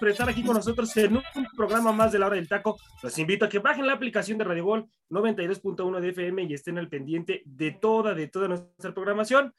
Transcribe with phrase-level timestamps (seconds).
[0.00, 2.76] Estar aquí con nosotros en un programa más de la hora del taco.
[3.02, 6.78] Los invito a que bajen la aplicación de Radio Gol 92.1 de FM y estén
[6.78, 9.54] al pendiente de toda, de toda nuestra programación.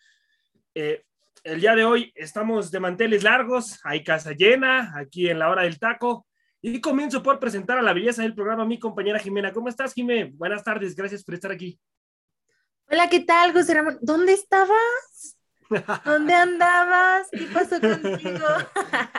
[0.76, 1.06] Eh,
[1.44, 5.64] el día de hoy estamos de manteles largos, hay casa llena aquí en la hora
[5.64, 6.28] del taco.
[6.62, 9.52] Y comienzo por presentar a la belleza del programa, mi compañera Jimena.
[9.52, 10.32] ¿Cómo estás, Jimena?
[10.34, 11.80] Buenas tardes, gracias por estar aquí.
[12.90, 13.76] Hola, ¿qué tal, José?
[14.02, 15.33] ¿Dónde estabas?
[16.06, 17.28] ¿Dónde andabas?
[17.32, 18.46] ¿Qué pasó contigo?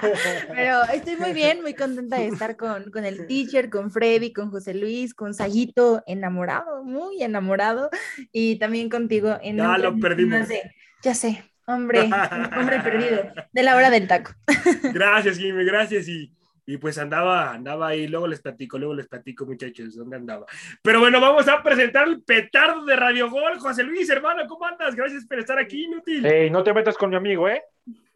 [0.48, 4.50] Pero estoy muy bien, muy contenta de estar con, con el teacher, con Freddy, con
[4.50, 7.90] José Luis, con Sayito, enamorado, muy enamorado,
[8.32, 9.38] y también contigo.
[9.42, 10.40] En Ya lo perdimos.
[10.40, 10.62] más de-
[11.02, 12.08] ya sé, hombre,
[12.56, 14.32] hombre perdido, de la hora del taco.
[14.94, 16.08] Gracias, Jimmy, gracias.
[16.08, 16.32] Y,
[16.66, 20.46] y pues andaba, andaba ahí, luego les platico, luego les platico, muchachos, dónde andaba.
[20.82, 23.58] Pero bueno, vamos a presentar el petardo de Radio Gol.
[23.58, 24.94] José Luis, hermano, ¿cómo andas?
[24.94, 26.24] Gracias por estar aquí, inútil.
[26.24, 27.62] Ey, no te metas con mi amigo, ¿eh?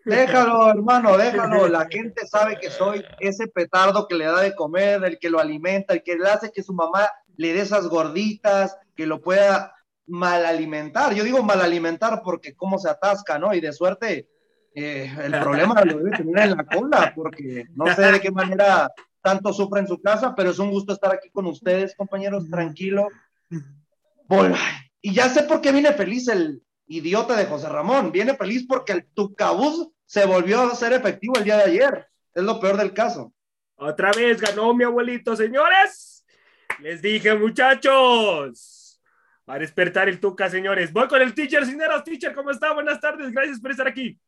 [0.05, 1.69] Déjalo, hermano, déjalo.
[1.69, 5.39] La gente sabe que soy ese petardo que le da de comer, el que lo
[5.39, 9.75] alimenta, el que le hace que su mamá le dé esas gorditas, que lo pueda
[10.07, 11.15] mal alimentar.
[11.15, 13.53] Yo digo mal alimentar porque cómo se atasca, ¿no?
[13.53, 14.29] Y de suerte,
[14.79, 18.91] eh, el problema lo debe tener en la cola, porque no sé de qué manera
[19.21, 23.09] tanto sufre en su casa, pero es un gusto estar aquí con ustedes, compañeros, tranquilo.
[25.01, 28.13] Y ya sé por qué viene feliz el idiota de José Ramón.
[28.13, 32.07] Viene feliz porque el Tucabús se volvió a ser efectivo el día de ayer.
[32.35, 33.33] Es lo peor del caso.
[33.77, 36.25] Otra vez ganó mi abuelito, señores.
[36.81, 39.01] Les dije, muchachos.
[39.47, 40.93] A despertar el Tuca, señores.
[40.93, 42.05] Voy con el teacher Cineros.
[42.05, 42.73] Teacher, ¿cómo está?
[42.75, 44.19] Buenas tardes, gracias por estar aquí.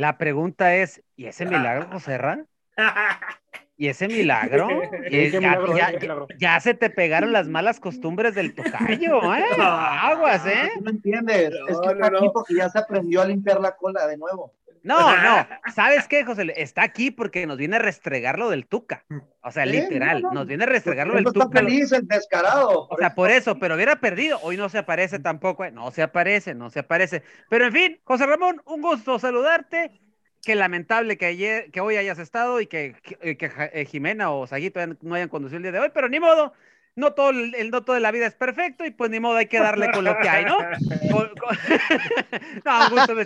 [0.00, 2.46] La pregunta es, ¿y ese milagro, José Ra?
[3.76, 4.66] ¿Y ese milagro?
[5.06, 5.92] Y ¿Qué ya, milagro, ya- eh?
[5.92, 6.26] ¿Qué milagro?
[6.38, 9.44] ya se te pegaron las malas costumbres del tocayo, ¿eh?
[9.58, 10.70] Aguas, ¿eh?
[10.74, 11.50] ¿Tú no entiendes?
[11.52, 12.32] es que no, está aquí no.
[12.32, 14.54] porque ya se aprendió a limpiar la cola de nuevo.
[14.82, 15.46] No, no.
[15.74, 16.52] ¿Sabes qué, José?
[16.56, 19.04] Está aquí porque nos viene a restregar lo del Tuca.
[19.42, 20.34] O sea, Sí, literal, no, no.
[20.40, 21.58] nos viene a restregar lo del no está Tuca.
[21.60, 22.88] feliz, el descarado.
[22.90, 24.38] O sea, por eso, pero hubiera perdido.
[24.42, 25.64] Hoy no se aparece tampoco.
[25.64, 25.70] ¿eh?
[25.70, 27.22] No se aparece, no se aparece.
[27.48, 30.00] Pero en fin, José Ramón, un gusto saludarte.
[30.42, 34.30] Qué lamentable que ayer, que hoy hayas estado y que, que, que Ja- eh, Jimena
[34.30, 36.54] o Saguito no hayan conducido el día de hoy, pero ni modo.
[36.96, 39.46] No todo el, no todo de la vida es perfecto y pues ni modo hay
[39.46, 40.56] que darle con lo que hay, ¿no?
[41.10, 41.56] Con- con-
[42.64, 43.22] no, un gusto, mi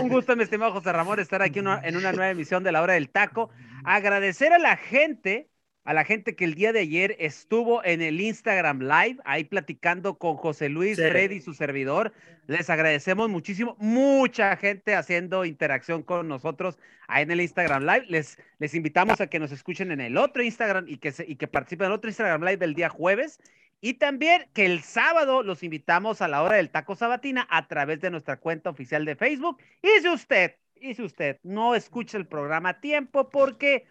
[0.00, 2.82] un gusto, mi estimado José Ramón, estar aquí una- en una nueva emisión de la
[2.82, 3.50] hora del taco.
[3.84, 5.48] Agradecer a la gente,
[5.84, 10.18] a la gente que el día de ayer estuvo en el Instagram Live, ahí platicando
[10.18, 11.02] con José Luis, Sí.
[11.08, 12.12] Freddy, su servidor.
[12.46, 13.76] Les agradecemos muchísimo.
[13.78, 18.06] Mucha gente haciendo interacción con nosotros ahí en el Instagram Live.
[18.08, 21.36] Les, les invitamos a que nos escuchen en el otro Instagram y que, se- y
[21.36, 23.38] que participen en el otro Instagram Live del día jueves.
[23.80, 28.00] Y también que el sábado los invitamos a la hora del taco sabatina a través
[28.00, 29.58] de nuestra cuenta oficial de Facebook.
[29.82, 33.84] Y si usted, y si usted no escucha el programa a tiempo porque,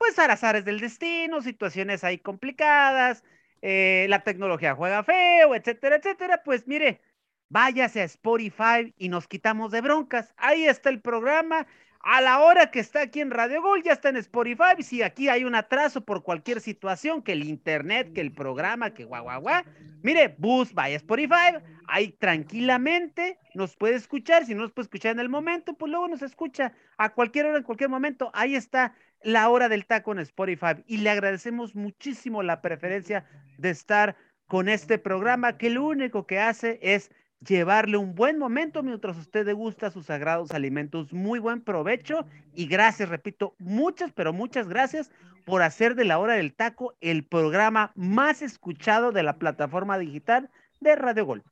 [0.00, 3.22] pues, arazares del destino, situaciones ahí complicadas,
[3.60, 7.02] eh, la tecnología juega feo, etcétera, etcétera, pues mire,
[7.50, 10.32] váyase a Spotify y nos quitamos de broncas.
[10.38, 11.66] Ahí está el programa.
[12.02, 14.82] A la hora que está aquí en Radio Gol, ya está en Spotify.
[14.82, 19.04] Si aquí hay un atraso por cualquier situación, que el internet, que el programa, que
[19.04, 19.62] guau, guau, guau.
[20.02, 21.58] Mire, bus, vaya Spotify.
[21.86, 24.46] Ahí tranquilamente nos puede escuchar.
[24.46, 27.58] Si no nos puede escuchar en el momento, pues luego nos escucha a cualquier hora,
[27.58, 28.30] en cualquier momento.
[28.32, 30.82] Ahí está la hora del taco en Spotify.
[30.86, 33.24] Y le agradecemos muchísimo la preferencia
[33.58, 37.10] de estar con este programa que lo único que hace es
[37.46, 41.12] llevarle un buen momento mientras usted degusta sus sagrados alimentos.
[41.12, 45.10] Muy buen provecho y gracias, repito, muchas, pero muchas gracias
[45.44, 50.50] por hacer de la hora del taco el programa más escuchado de la plataforma digital
[50.80, 51.44] de Radio Gol.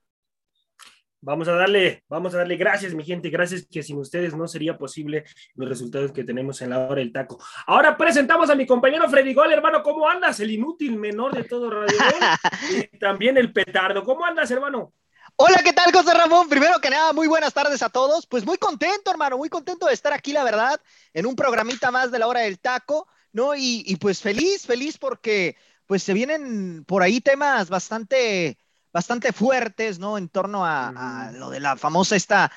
[1.20, 4.78] Vamos a darle, vamos a darle gracias, mi gente, gracias que sin ustedes no sería
[4.78, 5.24] posible
[5.56, 7.42] los resultados que tenemos en la hora del taco.
[7.66, 10.38] Ahora presentamos a mi compañero Freddy Gol, hermano, ¿cómo andas?
[10.38, 12.28] El inútil menor de todo Radio Gol,
[12.92, 14.04] y también el petardo.
[14.04, 14.92] ¿Cómo andas, hermano?
[15.34, 16.48] Hola, ¿qué tal, José Ramón?
[16.48, 18.24] Primero que nada, muy buenas tardes a todos.
[18.28, 20.80] Pues muy contento, hermano, muy contento de estar aquí, la verdad,
[21.12, 23.56] en un programita más de la hora del taco, ¿no?
[23.56, 25.56] Y, y pues feliz, feliz porque
[25.86, 28.56] pues se vienen por ahí temas bastante
[28.92, 30.18] bastante fuertes, ¿no?
[30.18, 32.50] En torno a, a, lo de la famosa esta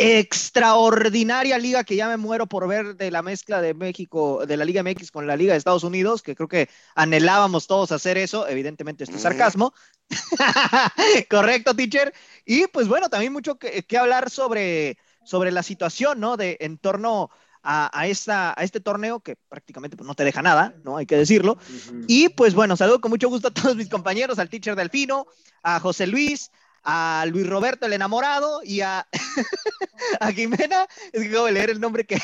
[0.00, 4.64] extraordinaria liga que ya me muero por ver de la mezcla de México, de la
[4.64, 8.46] Liga MX con la Liga de Estados Unidos, que creo que anhelábamos todos hacer eso,
[8.46, 9.74] evidentemente esto es sarcasmo.
[11.28, 12.14] Correcto, teacher.
[12.46, 16.36] Y pues bueno, también mucho que, que hablar sobre, sobre la situación, ¿no?
[16.36, 17.30] De en torno
[17.70, 20.96] a, a, esta, a este torneo que prácticamente pues, no te deja nada, ¿no?
[20.96, 21.52] Hay que decirlo.
[21.52, 22.04] Uh -huh.
[22.08, 25.26] Y pues bueno, saludo con mucho gusto a todos mis compañeros, al teacher Delfino,
[25.62, 26.50] a José Luis,
[26.82, 29.06] a Luis Roberto el enamorado y a,
[30.20, 32.18] a Jimena, es que acabo de leer el nombre que,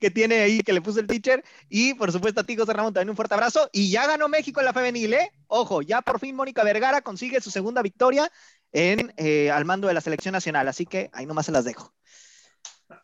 [0.00, 2.94] que, tiene ahí, que le puso el teacher, y por supuesto a ti, José Ramón,
[2.94, 5.30] también un fuerte abrazo, y ya ganó México en la femenil, ¿eh?
[5.46, 8.32] Ojo, ya por fin Mónica Vergara consigue su segunda victoria
[8.72, 11.92] en, eh, al mando de la selección nacional, así que ahí nomás se las dejo.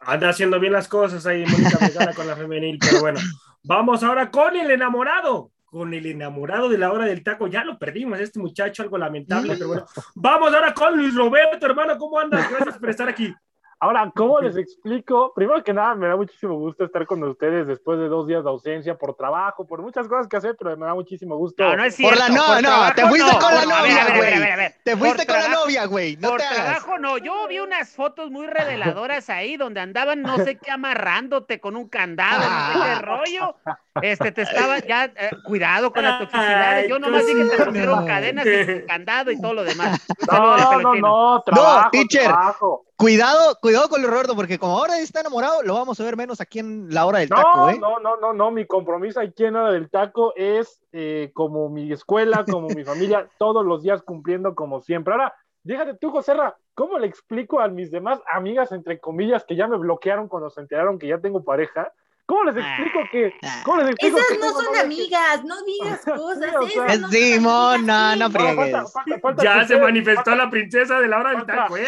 [0.00, 3.20] Anda haciendo bien las cosas ahí, Mónica con la femenil, pero bueno,
[3.64, 7.46] vamos ahora con el enamorado con el enamorado de la hora del taco.
[7.46, 9.86] Ya lo perdimos, este muchacho, algo lamentable, pero bueno.
[10.14, 12.46] Vamos ahora con Luis Roberto, hermano, ¿cómo andas?
[12.50, 13.34] Gracias por estar aquí.
[13.82, 15.32] Ahora, ¿cómo les explico?
[15.34, 18.50] Primero que nada, me da muchísimo gusto estar con ustedes después de dos días de
[18.50, 21.64] ausencia por trabajo, por muchas cosas que hacer, pero me da muchísimo gusto.
[21.64, 22.16] No, no es cierto.
[22.16, 23.38] Por la no, por no, trabajo, te fuiste no.
[23.40, 24.56] con la novia, a ver, a ver, a ver, a güey.
[24.56, 24.74] ver.
[24.84, 26.16] Te fuiste con la novia, güey.
[26.18, 26.64] No por te hagas.
[26.64, 31.58] trabajo no, yo vi unas fotos muy reveladoras ahí donde andaban no sé qué amarrándote
[31.58, 33.56] con un candado, no sé qué rollo.
[34.00, 36.88] Este te estaba ya eh, cuidado con las toxicidades.
[36.88, 38.06] Yo nomás dije que te pusieron no.
[38.06, 40.00] cadenas y candado y todo lo demás.
[40.30, 42.22] No, no, no, trabajo, teacher.
[42.22, 42.86] trabajo.
[43.02, 46.40] Cuidado, cuidado con Luis Roberto, porque como ahora está enamorado, lo vamos a ver menos
[46.40, 47.76] aquí en la hora del No, taco, ¿eh?
[47.80, 51.90] no, no, no, no, mi compromiso aquí en Hora del Taco es eh, como mi
[51.90, 55.14] escuela, como mi familia, todos los días cumpliendo como siempre.
[55.14, 55.34] Ahora,
[55.64, 59.78] déjate tú, Joserra, ¿cómo le explico a mis demás amigas, entre comillas, que ya me
[59.78, 61.92] bloquearon cuando se enteraron que ya tengo pareja?
[62.32, 63.34] ¿Cómo les explico que...
[63.62, 66.50] ¿Cómo les explico Esas que no son amigas, no digas cosas.
[66.62, 68.72] Sí, o sea- esas no Simón, no, falta- friegues.
[68.92, 71.84] falta- falta Ya se ustedes- manifestó falta- la princesa de la hora del taco, ¿eh?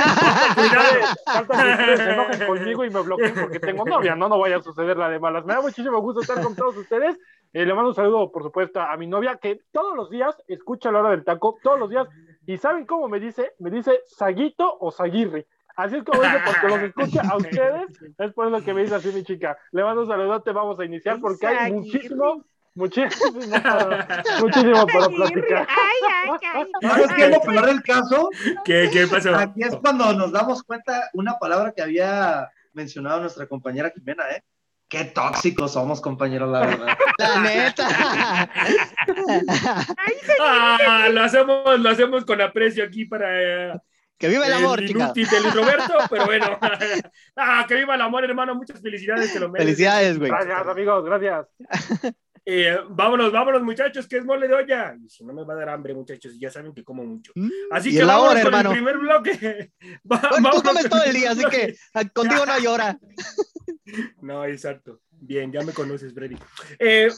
[0.55, 1.17] Cuidado.
[1.25, 4.57] falta que ustedes se enojen conmigo y me bloqueen porque tengo novia, no, no vaya
[4.59, 5.47] a suceder la de malas.
[5.47, 7.17] Me da muchísimo gusto estar con todos ustedes.
[7.55, 10.91] Eh, le mando un saludo, por supuesto, a mi novia que todos los días escucha
[10.93, 12.07] la hora del taco, todos los días.
[12.47, 13.53] ¿Y saben cómo me dice?
[13.61, 15.47] Me dice Saguito o Saguirri.
[15.77, 17.87] Así es como dice, porque los escucha a ustedes.
[18.19, 19.59] Es por eso que me dice así mi chica.
[19.73, 22.45] Le mando un saludote, vamos a iniciar porque hay muchísimo,
[22.75, 23.41] muchísimo,
[24.41, 25.69] muchísimo para platicar.
[26.81, 28.31] ¿Sabes qué es lo peor del caso?
[28.65, 29.35] ¿Qué, qué pasó?
[29.35, 34.43] Aquí es cuando nos damos cuenta una palabra que había mencionado nuestra compañera Jimena, ¿eh?
[34.89, 36.99] Qué tóxicos somos, compañeros, la verdad.
[37.19, 37.89] La neta.
[40.41, 43.81] Ah, lo hacemos, lo hacemos con aprecio aquí para eh,
[44.19, 45.05] que vive el amor, el chica.
[45.05, 46.59] inútil Roberto, pero bueno.
[47.37, 48.55] Ah, que viva el amor, hermano.
[48.55, 49.67] Muchas felicidades, te lo mereces.
[49.77, 50.31] Felicidades, güey.
[50.31, 51.47] Gracias, amigos, gracias.
[52.47, 54.95] Eh, vámonos, vámonos, muchachos, que es mole de olla.
[55.03, 57.33] Y si no me va a dar hambre, muchachos, ya saben que como mucho.
[57.35, 58.69] Mm, Así que vámonos hora, con hermano.
[58.71, 59.73] el primer bloque.
[60.13, 61.75] Va- Bueno, tú comes todo el día, así que
[62.13, 62.99] contigo no llora.
[64.21, 65.01] No, exacto.
[65.11, 66.37] Bien, ya me conoces, Freddy.
[66.79, 67.09] Eh,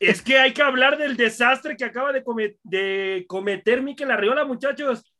[0.00, 4.46] es que hay que hablar del desastre que acaba de, come- de cometer Mikel Arriola,
[4.46, 5.11] muchachos.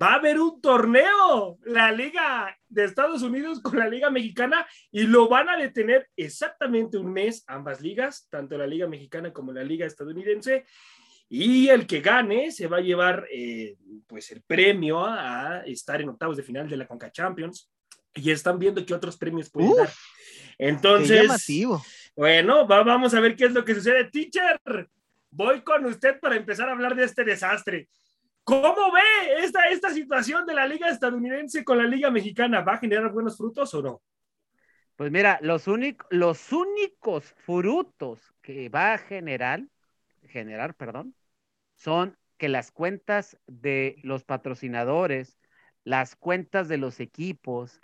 [0.00, 5.04] Va a haber un torneo, la Liga de Estados Unidos con la Liga Mexicana, y
[5.04, 9.62] lo van a detener exactamente un mes, ambas ligas, tanto la Liga Mexicana como la
[9.62, 10.64] Liga estadounidense.
[11.28, 16.08] Y el que gane se va a llevar eh, pues el premio a estar en
[16.08, 17.70] octavos de final de la Conca Champions.
[18.16, 19.78] Y están viendo qué otros premios pueden Uf.
[19.78, 19.90] dar.
[20.58, 21.46] Entonces,
[22.14, 24.04] bueno, va- vamos a ver qué es lo que sucede.
[24.10, 24.60] Teacher,
[25.30, 27.88] voy con usted para empezar a hablar de este desastre.
[28.44, 32.60] ¿Cómo ve esta, esta situación de la liga estadounidense con la liga mexicana?
[32.60, 34.02] ¿Va a generar buenos frutos o no?
[34.96, 35.64] Pues mira, los,
[36.10, 39.64] los únicos frutos que va a generar,
[40.28, 41.14] generar, perdón,
[41.74, 45.38] son que las cuentas de los patrocinadores,
[45.82, 47.80] las cuentas de los equipos,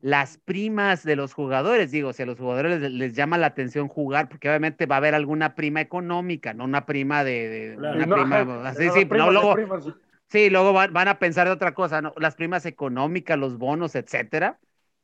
[0.00, 3.88] las primas de los jugadores, digo, si a los jugadores les, les llama la atención
[3.88, 7.96] jugar, porque obviamente va a haber alguna prima económica, no una prima de, de- Claro.
[7.96, 9.84] una No, prima, así, no, sí, no, luego, primas.
[10.30, 12.12] Sí, luego van, van a pensar de otra cosa, ¿no?
[12.18, 14.58] Las primas económicas, los bonos, etcétera.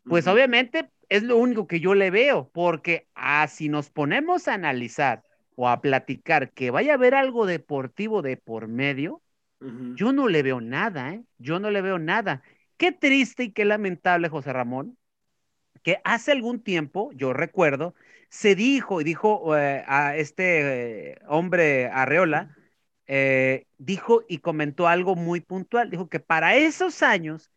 [0.06, 4.54] Pues obviamente es lo único que yo le veo, porque ah, si nos ponemos a
[4.54, 5.24] analizar
[5.56, 9.22] o a platicar que vaya a haber algo deportivo de por medio,
[9.94, 11.24] yo no le veo nada, ¿eh?
[11.38, 12.42] Yo no le veo nada.
[12.76, 14.98] Qué triste y qué lamentable, José Ramón,
[15.82, 17.94] que hace algún tiempo, yo recuerdo,
[18.30, 22.56] se dijo y dijo eh, a este eh, hombre Arreola,
[23.06, 27.50] eh, dijo y comentó algo muy puntual, dijo que para esos años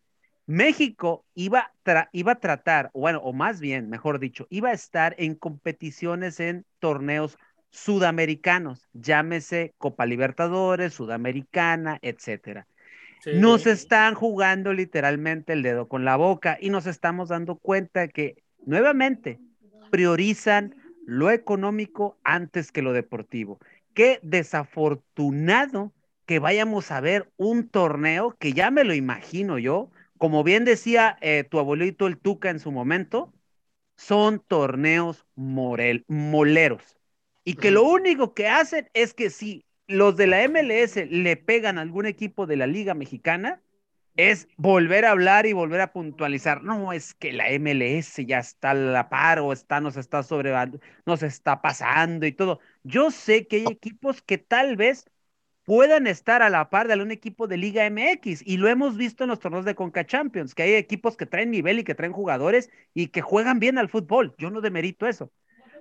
[0.45, 1.73] México iba,
[2.11, 6.65] iba a tratar, bueno, o más bien, mejor dicho, iba a estar en competiciones en
[6.79, 7.37] torneos
[7.69, 12.67] sudamericanos, llámese Copa Libertadores, Sudamericana, etcétera.
[13.25, 18.43] Nos están jugando literalmente el dedo con la boca y nos estamos dando cuenta que
[18.65, 19.39] nuevamente
[19.89, 23.59] priorizan lo económico antes que lo deportivo.
[23.93, 25.93] Qué desafortunado
[26.25, 31.17] que vayamos a ver un torneo que ya me lo imagino yo, como bien decía
[31.21, 33.33] eh, tu abuelito el Tuca en su momento,
[33.95, 36.97] son torneos moleros.
[37.43, 41.77] Y que lo único que hacen es que si los de la MLS le pegan
[41.77, 43.61] a algún equipo de la Liga Mexicana,
[44.17, 46.63] es volver a hablar y volver a puntualizar.
[46.63, 50.53] No, es que la MLS ya está a la par o está, nos está sobre,
[51.05, 52.59] nos está pasando y todo.
[52.83, 55.05] Yo sé que hay equipos que tal vez
[55.63, 58.41] puedan estar a la par de algún equipo de Liga MX.
[58.45, 61.51] Y lo hemos visto en los torneos de Conca Champions, que hay equipos que traen
[61.51, 64.33] nivel y que traen jugadores y que juegan bien al fútbol.
[64.37, 65.31] Yo no demerito eso.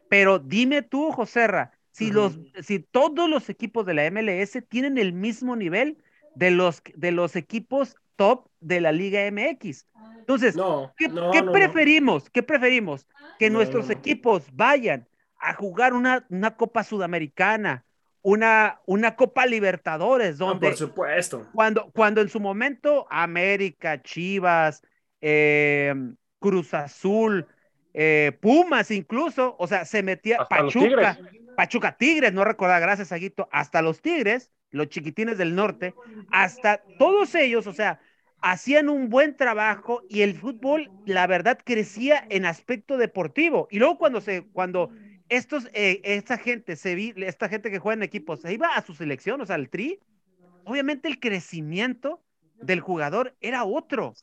[0.09, 5.15] Pero dime tú, Joserra, si, los, si todos los equipos de la MLS tienen el
[5.15, 5.97] mismo nivel
[6.35, 9.87] de los, de los equipos top de la Liga MX.
[10.19, 10.55] Entonces,
[10.99, 11.09] ¿qué,
[11.51, 12.29] preferimos?
[12.29, 13.07] ¿Qué preferimos?
[13.39, 17.87] Que nuestros equipos vayan a jugar una, una Copa Sudamericana,
[18.21, 20.69] una, una Copa Libertadores, donde...
[20.69, 21.47] por supuesto.
[21.55, 24.83] Cuando, cuando en su momento América, Chivas,
[25.23, 25.95] eh,
[26.41, 27.47] Cruz Azul,
[27.95, 31.19] eh, Pumas incluso, o sea, se metía Pachuca,
[31.57, 35.95] Pachuca Tigres, no recordar, gracias Aguito, hasta los Tigres, los chiquitines del norte,
[36.31, 38.01] hasta todos ellos, o sea,
[38.41, 43.69] hacían un buen trabajo y el fútbol, la verdad, crecía en aspecto deportivo.
[43.71, 44.91] Y luego cuando se, cuando
[45.29, 48.83] estos, eh, esta gente, se vi, esta gente que juega en equipos, se iba a
[48.83, 49.99] su selección, o sea, al tri,
[50.65, 52.23] obviamente el crecimiento
[52.61, 54.15] del jugador era otro,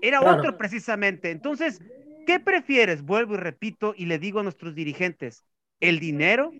[0.00, 1.30] era otro precisamente.
[1.30, 1.80] Entonces,
[2.26, 3.02] ¿qué prefieres?
[3.02, 5.44] Vuelvo y repito y le digo a nuestros dirigentes,
[5.80, 6.52] el dinero,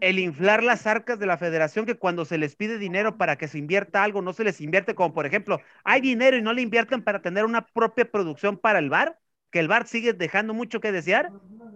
[0.00, 3.48] el inflar las arcas de la federación, que cuando se les pide dinero para que
[3.48, 6.62] se invierta algo, no se les invierte, como por ejemplo, hay dinero y no le
[6.62, 9.18] invierten para tener una propia producción para el bar,
[9.50, 11.32] que el bar sigue dejando mucho que desear,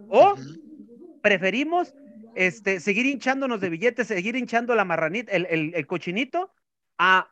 [0.09, 0.35] o
[1.21, 1.95] preferimos
[2.35, 6.51] este, seguir hinchándonos de billetes, seguir hinchando la marranita, el, cochinito,
[6.97, 7.31] a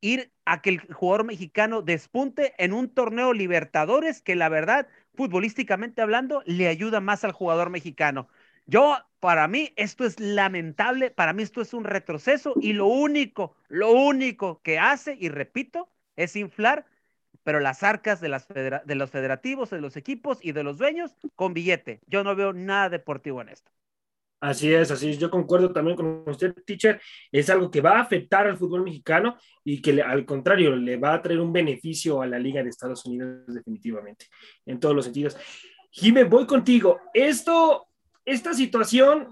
[0.00, 6.02] ir a que el jugador mexicano despunte en un torneo Libertadores que la verdad, futbolísticamente
[6.02, 8.28] hablando, le ayuda más al jugador mexicano.
[8.70, 13.56] Yo, para mí, esto es lamentable, para mí esto es un retroceso y lo único,
[13.68, 16.86] lo único que hace, y repito, es inflar,
[17.42, 22.00] pero las arcas de, los federativos, de los equipos y de los dueños con billete.
[22.06, 23.72] Yo no veo nada deportivo en esto.
[24.38, 25.18] Así es, así es.
[25.18, 27.00] Yo concuerdo también con usted, teacher.
[27.32, 31.14] Es algo que va a afectar al fútbol mexicano y que al contrario le va
[31.14, 34.26] a traer un beneficio a la Liga de Estados Unidos definitivamente,
[34.64, 35.36] en todos los sentidos.
[35.90, 37.00] Jiménez, voy contigo.
[37.12, 37.89] Esto
[38.30, 39.28] esta situación,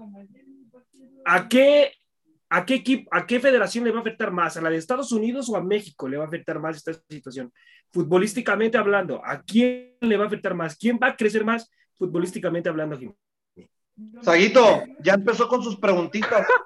[1.25, 1.93] ¿a qué,
[2.49, 4.57] a, qué equipo, ¿a qué federación le va a afectar más?
[4.57, 7.51] ¿A la de Estados Unidos o a México le va a afectar más esta situación?
[7.91, 10.77] Futbolísticamente hablando, ¿a quién le va a afectar más?
[10.77, 12.99] ¿Quién va a crecer más futbolísticamente hablando?
[14.21, 16.45] Saguito, ya empezó con sus preguntitas.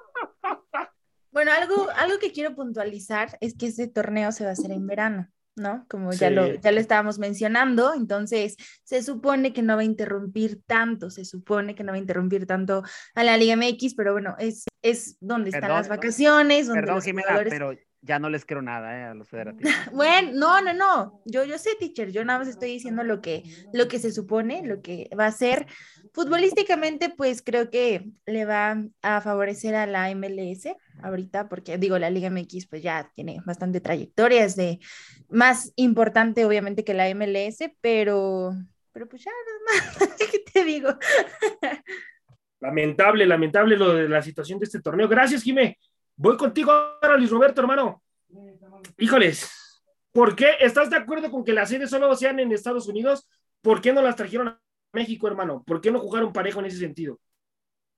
[1.34, 4.86] Bueno, algo, algo que quiero puntualizar es que este torneo se va a hacer en
[4.86, 5.28] verano.
[5.56, 5.86] ¿No?
[5.90, 10.62] Como ya, lo, ya lo estábamos mencionando, entonces se supone que no va a interrumpir
[10.66, 12.84] tanto, se supone que no va a interrumpir tanto
[13.16, 17.42] a la Liga MX, pero bueno, es, es donde están las vacaciones, donde perdón, Jimena,
[17.50, 19.74] pero ya no les quiero nada eh, a los federativos.
[19.94, 23.44] bueno, no, no, no, yo, yo sé, teacher, yo nada más estoy diciendo lo que,
[23.74, 25.68] lo que se supone, lo que va a ser.
[26.14, 32.10] Futbolísticamente, pues creo que le va a favorecer a la MLS ahorita, porque digo, la
[32.10, 34.80] Liga MX pues ya tiene bastante trayectoria, es de
[35.30, 38.54] más importante obviamente que la MLS, pero,
[38.92, 40.90] pero pues ya nada más, ¿qué te digo?
[42.60, 45.08] lamentable, lamentable lo de la situación de este torneo.
[45.08, 45.78] Gracias, Jimé.
[46.16, 48.02] Voy contigo ahora, Luis Roberto, hermano.
[48.98, 53.28] Híjoles, ¿por qué estás de acuerdo con que las series solo sean en Estados Unidos?
[53.62, 55.64] ¿Por qué no las trajeron a México, hermano?
[55.66, 57.20] ¿Por qué no jugaron parejo en ese sentido?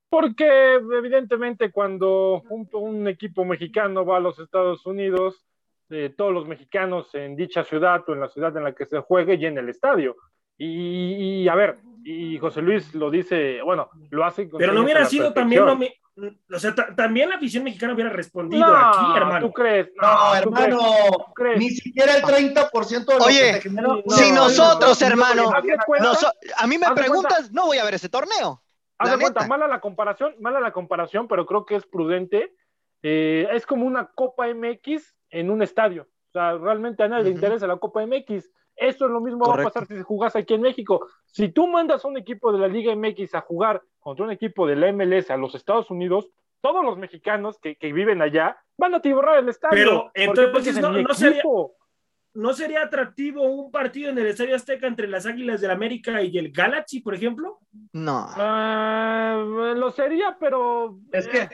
[0.10, 5.46] Porque evidentemente cuando un, equipo mexicano va a los Estados Unidos,
[5.90, 9.00] eh, todos los mexicanos en dicha ciudad o en la ciudad en la que se
[9.02, 10.16] juegue y en el estadio.
[10.58, 14.50] Y, a ver, y José Luis lo dice, bueno, lo hace.
[14.58, 15.78] Pero no hubiera sido también lo,
[16.18, 19.48] o sea, ta- también la afición mexicana hubiera respondido No, aquí, hermano.
[19.48, 19.90] ¿Tú crees?
[20.02, 21.12] No, ¿tú hermano, crees?
[21.18, 21.60] ¿Tú crees?
[21.60, 24.02] ni siquiera el 30% de lo Oye, que generó.
[24.08, 26.14] si No, nosotros, no, no, hermano, no, no, de No,
[26.58, 28.62] a mí me de preguntas, no voy a ver ese torneo.
[28.98, 32.54] Haz de cuenta, mala la comparación, mala la comparación, pero creo que es prudente.
[33.04, 36.04] Eh, es como una Copa MX en un estadio.
[36.04, 37.38] O sea, realmente a nadie le Ujú.
[37.40, 38.50] interesa la Copa MX.
[38.76, 39.68] Eso es lo mismo va Correcto.
[39.70, 41.08] a pasar si jugás aquí en México.
[41.26, 44.68] Si tú mandas a un equipo de la Liga MX a jugar contra un equipo
[44.68, 46.30] de la MLS a los Estados Unidos,
[46.62, 49.76] todos los mexicanos que, que viven allá van a tiborrar el estadio.
[49.76, 51.44] Pero, entonces, Porque no- sería-.
[52.34, 56.38] ¿No sería atractivo un partido en el Estadio Azteca entre las Águilas del América y
[56.38, 57.60] el Galaxy, por ejemplo?
[57.94, 58.28] No.
[58.36, 59.42] Ah,
[59.78, 61.48] lo sería, pero Es que,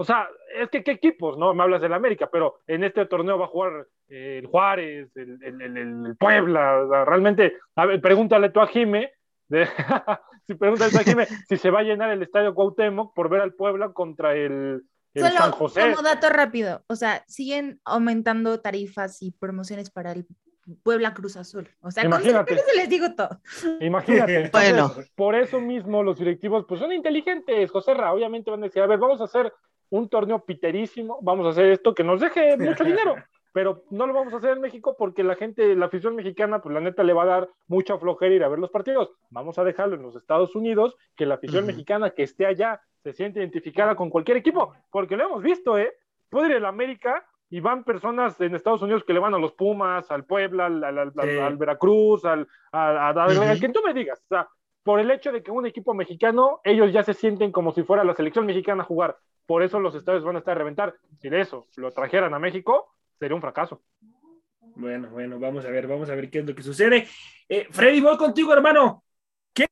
[0.00, 1.52] O sea, es que qué equipos, ¿no?
[1.54, 5.42] Me hablas del América, pero en este torneo va a jugar eh, el Juárez, el,
[5.42, 5.76] el- el-
[6.06, 9.10] el Puebla, o sea, realmente, a ver, pregúntale tú a Jime,
[9.48, 9.66] de-
[10.46, 13.40] si pregúntale tú a Jime si se va a llenar el estadio Cuauhtémoc por ver
[13.40, 14.82] al Puebla contra el,
[15.14, 15.80] el Solo San José.
[15.90, 20.26] como dato rápido, o sea, siguen aumentando tarifas y promociones para el
[20.84, 21.68] Puebla Cruz Azul.
[21.80, 22.54] O sea, con Imagínate.
[22.54, 23.40] eso les digo todo.
[23.80, 24.42] Imagínate.
[24.44, 24.92] Entonces, Bueno.
[25.16, 28.86] Por eso mismo los directivos, pues son inteligentes, José Ra, obviamente van a decir, a
[28.86, 29.52] ver, vamos a hacer
[29.90, 33.14] un torneo piterísimo, vamos a hacer esto que nos deje mucho dinero,
[33.52, 36.74] pero no lo vamos a hacer en México porque la gente, la afición mexicana, pues
[36.74, 39.10] la neta le va a dar mucha flojera ir a ver los partidos.
[39.30, 43.12] Vamos a dejarlo en los Estados Unidos, que la afición mexicana que esté allá se
[43.12, 45.92] siente identificada con cualquier equipo, porque lo hemos visto, ¿eh?
[46.28, 49.52] Puede ir el América y van personas en Estados Unidos que le van a los
[49.54, 51.38] Pumas, al Puebla, al, al- al- Sí.
[51.38, 53.40] al Veracruz, al, a, a- a- Ujú.
[53.42, 54.20] al que tú me digas.
[54.24, 54.46] O sea,
[54.82, 58.04] por el hecho de que un equipo mexicano, ellos ya se sienten como si fuera
[58.04, 59.16] la selección mexicana a jugar.
[59.46, 60.94] Por eso los estadios van a estar a reventar.
[61.20, 63.82] Si de eso lo trajeran a México, sería un fracaso.
[64.76, 67.08] Bueno, bueno, vamos a ver, vamos a ver qué es lo que sucede.
[67.48, 69.02] Eh, Freddy, voy contigo, hermano.
[69.52, 69.66] ¿Qué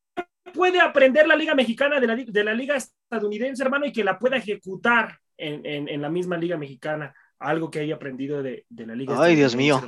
[0.52, 4.18] puede aprender la Liga Mexicana de la, de la Liga Estadounidense, hermano, y que la
[4.18, 7.14] pueda ejecutar en, en- en la misma Liga Mexicana?
[7.38, 9.80] Algo que haya aprendido de, de la Liga Ay, Dios mío.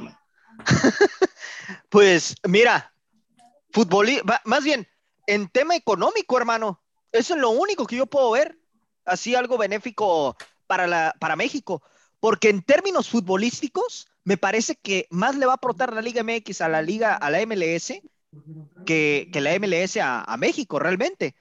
[1.89, 2.93] Pues mira,
[3.71, 4.09] fútbol,
[4.45, 4.87] más bien,
[5.29, 8.59] en tema económico, hermano, eso es lo único que yo puedo ver,
[9.05, 11.83] así algo benéfico para, la, para México,
[12.19, 16.63] porque en términos futbolísticos, me parece que más le va a aportar la Liga MX
[16.63, 17.93] a la Liga, a la MLS,
[18.87, 21.35] que, que la MLS a, a México, realmente.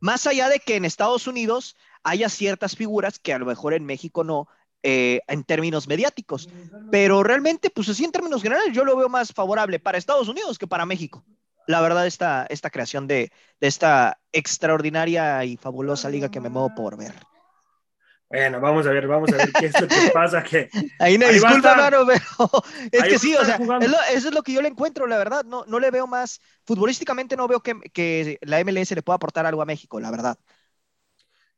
[0.00, 3.84] Más allá de que en Estados Unidos haya ciertas figuras que a lo mejor en
[3.84, 4.48] México no,
[4.82, 6.48] eh, en términos mediáticos.
[6.90, 10.58] Pero realmente, pues así en términos generales, yo lo veo más favorable para Estados Unidos
[10.58, 11.24] que para México.
[11.66, 16.74] La verdad, esta, esta creación de, de esta extraordinaria y fabulosa liga que me muevo
[16.74, 17.14] por ver.
[18.28, 20.42] Bueno, vamos a ver, vamos a ver qué es lo que pasa.
[20.42, 22.50] Que Ahí me Ahí disculpa, hermano, pero
[22.90, 25.18] es que sí, o sea, es lo- eso es lo que yo le encuentro, la
[25.18, 25.44] verdad.
[25.44, 29.44] No, no le veo más, futbolísticamente no veo que, que la MLS le pueda aportar
[29.44, 30.38] algo a México, la verdad.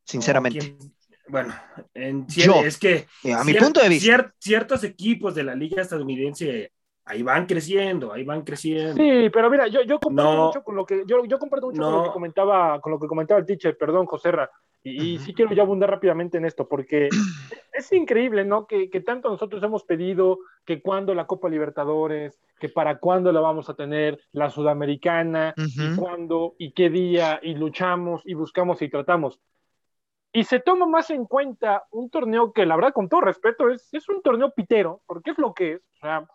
[0.05, 0.59] Sinceramente.
[0.73, 0.95] No, ¿quién-
[1.29, 1.55] Bueno,
[1.95, 4.07] en Yo, es que Eh, a mi cier- punto de vista.
[4.13, 6.73] cier- ciertos equipos de la liga estadounidense
[7.07, 8.97] ahí van creciendo, ahí van creciendo.
[9.03, 10.47] Sí, pero mira, yo, yo comparto No.
[10.47, 11.99] mucho con lo que yo, yo comparto mucho con No.
[11.99, 14.51] lo que comentaba, con lo que comentaba el teacher, perdón, Joserra.
[14.83, 17.09] Y, y sí quiero ya abundar rápidamente en esto, porque
[17.73, 18.67] es increíble, ¿no?
[18.67, 23.41] Que, que tanto nosotros hemos pedido que cuándo la Copa Libertadores, que para cuándo la
[23.41, 25.97] vamos a tener, la Sudamericana, y Ujú.
[26.01, 29.41] cuándo, y qué día, y luchamos, y buscamos y tratamos.
[30.33, 33.89] Y se toma más en cuenta un torneo que, la verdad, con todo respeto, es,
[33.93, 35.81] es un torneo pitero, porque es lo que es.
[35.81, 36.27] O sea,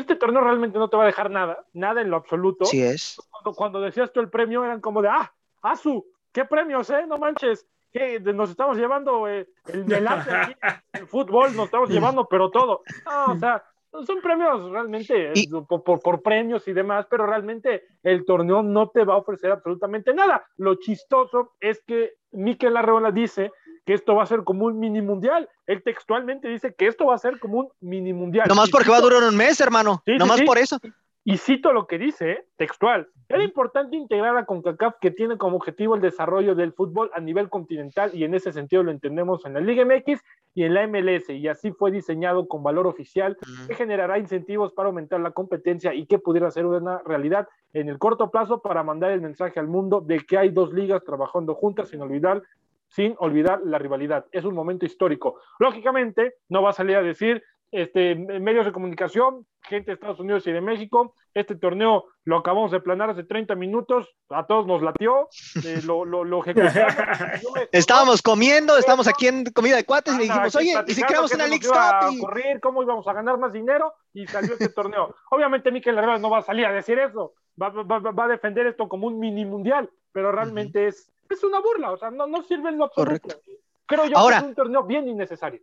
[0.00, 2.64] este torneo realmente no te va a dejar nada, nada en lo absoluto.
[2.64, 3.16] Sí es.
[3.30, 5.32] Cuando, cuando decías tú el premio, eran como de, ah,
[5.62, 7.04] Asu, qué premios, ¿eh?
[7.06, 10.54] No manches, que nos estamos llevando eh, el, el arte aquí,
[10.92, 12.82] el fútbol, nos estamos llevando, pero todo.
[13.04, 13.64] No, o sea,
[14.06, 18.62] son premios realmente eh, Y- por, por- por premios y demás, pero realmente el torneo
[18.62, 20.44] no te va a ofrecer absolutamente nada.
[20.58, 23.50] Lo chistoso es que Miquel Arreola dice
[23.88, 25.48] que esto va a ser como un mini mundial.
[25.66, 28.46] Él textualmente dice que esto va a ser como un mini mundial.
[28.46, 30.02] Nomás porque va a durar un mes, hermano.
[30.04, 30.44] Sí, sí, Nomás sí.
[30.44, 30.78] por eso.
[31.24, 32.44] y cito lo que dice, ¿eh?
[32.58, 33.08] textual.
[33.30, 37.48] Era importante integrar a CONCACAF que tiene como objetivo el desarrollo del fútbol a nivel
[37.48, 40.20] continental y en ese sentido lo entendemos en la Liga MX
[40.54, 44.88] y en la MLS y así fue diseñado con valor oficial que generará incentivos para
[44.88, 49.12] aumentar la competencia y que pudiera ser una realidad en el corto plazo para mandar
[49.12, 52.42] el mensaje al mundo de que hay dos ligas trabajando juntas sin olvidar
[52.88, 54.26] sin olvidar la rivalidad.
[54.32, 55.40] Es un momento histórico.
[55.58, 60.46] Lógicamente, no va a salir a decir este, medios de comunicación, gente de Estados Unidos
[60.46, 64.80] y de México, este torneo lo acabamos de planear hace 30 minutos, a todos nos
[64.80, 65.28] latió,
[65.66, 66.54] eh, lo, lo, lo me-
[67.72, 71.46] Estábamos comiendo, estábamos aquí en comida de cuates y dijimos, oye, ¿y si creamos una
[71.46, 72.12] League Cup?
[72.12, 75.14] Y- correr, cómo íbamos a ganar más dinero y salió este torneo.
[75.30, 78.28] Obviamente Mikel Herrera no va a salir a decir eso, va, va- va- va a
[78.28, 82.26] defender esto como un mini mundial, pero realmente es es una burla, o sea, no,
[82.26, 83.28] no sirve en lo absoluto.
[83.28, 83.42] Correcto.
[83.86, 85.60] Creo yo Ahora- que es un torneo bien innecesario.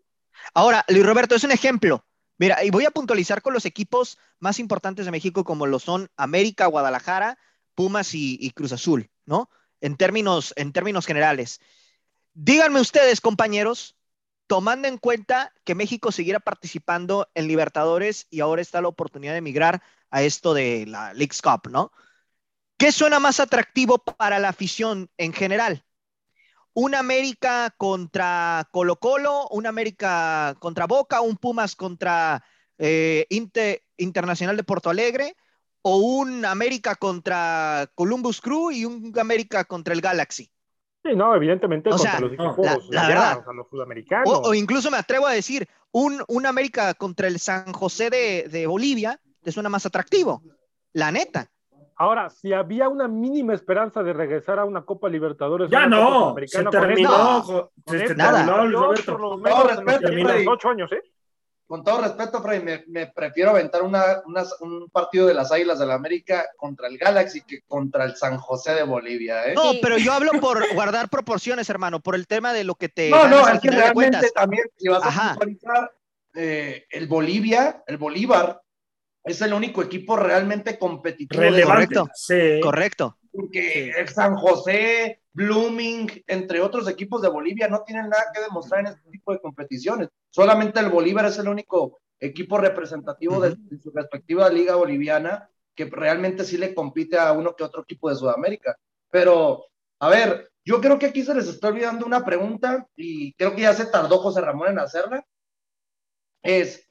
[0.54, 2.04] Ahora, Luis Roberto, es un ejemplo.
[2.38, 6.10] Mira, y voy a puntualizar con los equipos más importantes de México, como lo son
[6.18, 7.38] América, Guadalajara,
[7.76, 9.50] Pumas y, y Cruz Azul, ¿no?
[9.80, 11.62] En términos, en términos generales.
[12.34, 13.96] Díganme ustedes, compañeros,
[14.48, 19.42] tomando en cuenta que México siguiera participando en Libertadores y ahora está la oportunidad de
[19.42, 21.92] migrar a esto de la League's Cup, ¿no?
[22.78, 25.84] ¿Qué suena más atractivo para la afición en general?
[26.78, 32.44] un América contra Colo Colo, un América contra Boca, un Pumas contra
[32.78, 35.38] eh, Inte- Internacional de Porto Alegre,
[35.84, 40.52] o un América contra Columbus Crew y un América contra el Galaxy.
[41.02, 43.40] Sí, no, evidentemente O contra sea, los equipos la- la allá, verdad.
[43.40, 44.28] o sea, los sudamericanos.
[44.30, 48.50] O, o incluso me atrevo a decir, un, un América contra el San José de,
[48.50, 50.44] de Bolivia te suena más atractivo.
[50.92, 51.50] La neta.
[51.98, 56.42] Ahora, si había una mínima esperanza de regresar a una Copa Libertadores, Ya una Copa
[56.42, 57.44] no, se con terminó, No.
[57.44, 58.74] Con se terminó, Luis
[59.06, 59.18] Roberto.
[59.18, 60.46] No, en los respeto, Freddy.
[60.48, 61.02] ocho años, ¿eh?
[61.68, 65.80] Con todo respeto, Freddy, me, me prefiero aventar una, una- un partido de las Águilas
[65.80, 69.54] del la América contra el Galaxy que contra el San José de Bolivia, ¿eh?
[69.56, 69.80] No, Sí.
[69.82, 73.28] pero yo hablo por guardar proporciones, hermano, por el tema de lo que te No,
[73.28, 74.34] no, al es que final de realmente cuentas.
[74.34, 75.28] también, si vas Ajá.
[75.32, 75.92] a puntualizar,
[76.36, 78.62] eh, el Bolivia, el Bolívar,
[79.26, 81.42] es el único equipo realmente competitivo.
[81.42, 81.96] Relevante.
[81.96, 82.10] Correcto.
[82.14, 82.60] Sí.
[82.62, 83.18] Correcto.
[83.32, 88.82] Porque el San José, Blooming, entre otros equipos de Bolivia, no tienen nada que demostrar
[88.82, 90.10] en este tipo de competiciones.
[90.30, 95.86] Solamente el Bolívar es el único equipo representativo de, de su respectiva liga boliviana que
[95.86, 98.78] realmente sí le compite a uno que otro equipo de Sudamérica.
[99.10, 99.66] Pero,
[100.00, 103.64] a ver, yo creo que aquí se les está olvidando una pregunta y creo que
[103.64, 105.26] ya se tardó José Ramón en hacerla.
[106.42, 106.85] Es,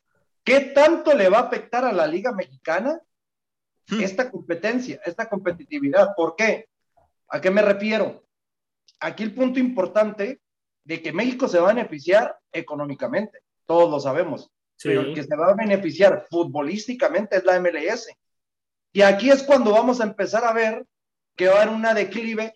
[0.45, 3.01] ¿qué tanto le va a afectar a la liga mexicana
[3.89, 4.01] Hmm.
[4.01, 6.15] esta competencia, esta competitividad.
[6.17, 6.69] ¿Por qué?
[7.29, 8.25] ¿A qué me refiero?
[9.01, 10.41] Aquí el punto importante
[10.85, 14.89] de que México se va a beneficiar económicamente, todos lo sabemos, Sí.
[14.89, 18.09] pero el que se va a beneficiar futbolísticamente es la MLS.
[18.93, 20.87] Y aquí es cuando vamos a empezar a ver
[21.37, 22.55] que va a haber una declive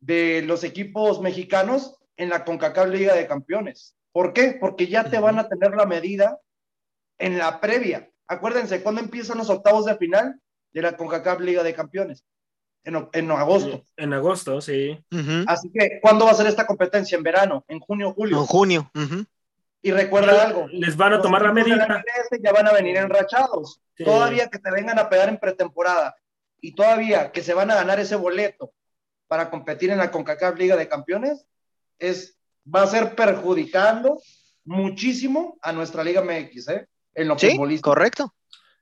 [0.00, 3.94] de los equipos mexicanos en la CONCACAF Liga de Campeones.
[4.12, 4.56] ¿Por qué?
[4.58, 6.38] Porque ya te van a tener la medida
[7.24, 8.10] en la previa.
[8.26, 10.38] Acuérdense, ¿cuándo empiezan los octavos de final
[10.72, 12.24] de la CONCACAF Liga de Campeones?
[12.84, 13.86] En, en agosto.
[13.96, 15.02] En agosto, sí.
[15.10, 15.44] Ujú.
[15.46, 17.16] Así que, ¿cuándo va a ser esta competencia?
[17.16, 18.38] En verano, en junio, julio.
[18.40, 18.90] En junio.
[18.94, 19.24] ujú.
[19.80, 20.66] Y recuerda algo.
[20.70, 22.02] Les van a tomar la medida.
[22.42, 23.80] Ya van a venir enrachados.
[23.96, 24.04] Sí.
[24.04, 26.14] Todavía que te vengan a pegar en pretemporada
[26.60, 28.72] y todavía que se van a ganar ese boleto
[29.28, 31.46] para competir en la CONCACAF Liga de Campeones,
[31.98, 34.20] es, va a ser perjudicando
[34.64, 36.88] muchísimo a nuestra Liga MX, ¿eh?
[37.14, 38.34] En lo Sí, correcto.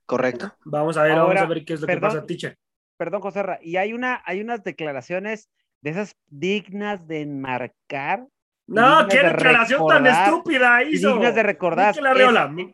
[0.06, 0.54] Correcto.
[0.64, 2.10] Vamos a ver, Ahora, vamos a ver qué es lo perdón.
[2.10, 2.58] que pasa, teacher.
[2.96, 5.48] Perdón, José Ra, y hay una, hay unas declaraciones
[5.80, 8.26] de esas dignas de enmarcar.
[8.66, 11.12] No, qué de declaración tan recordar, estúpida y hizo.
[11.12, 11.94] dignas de recordar.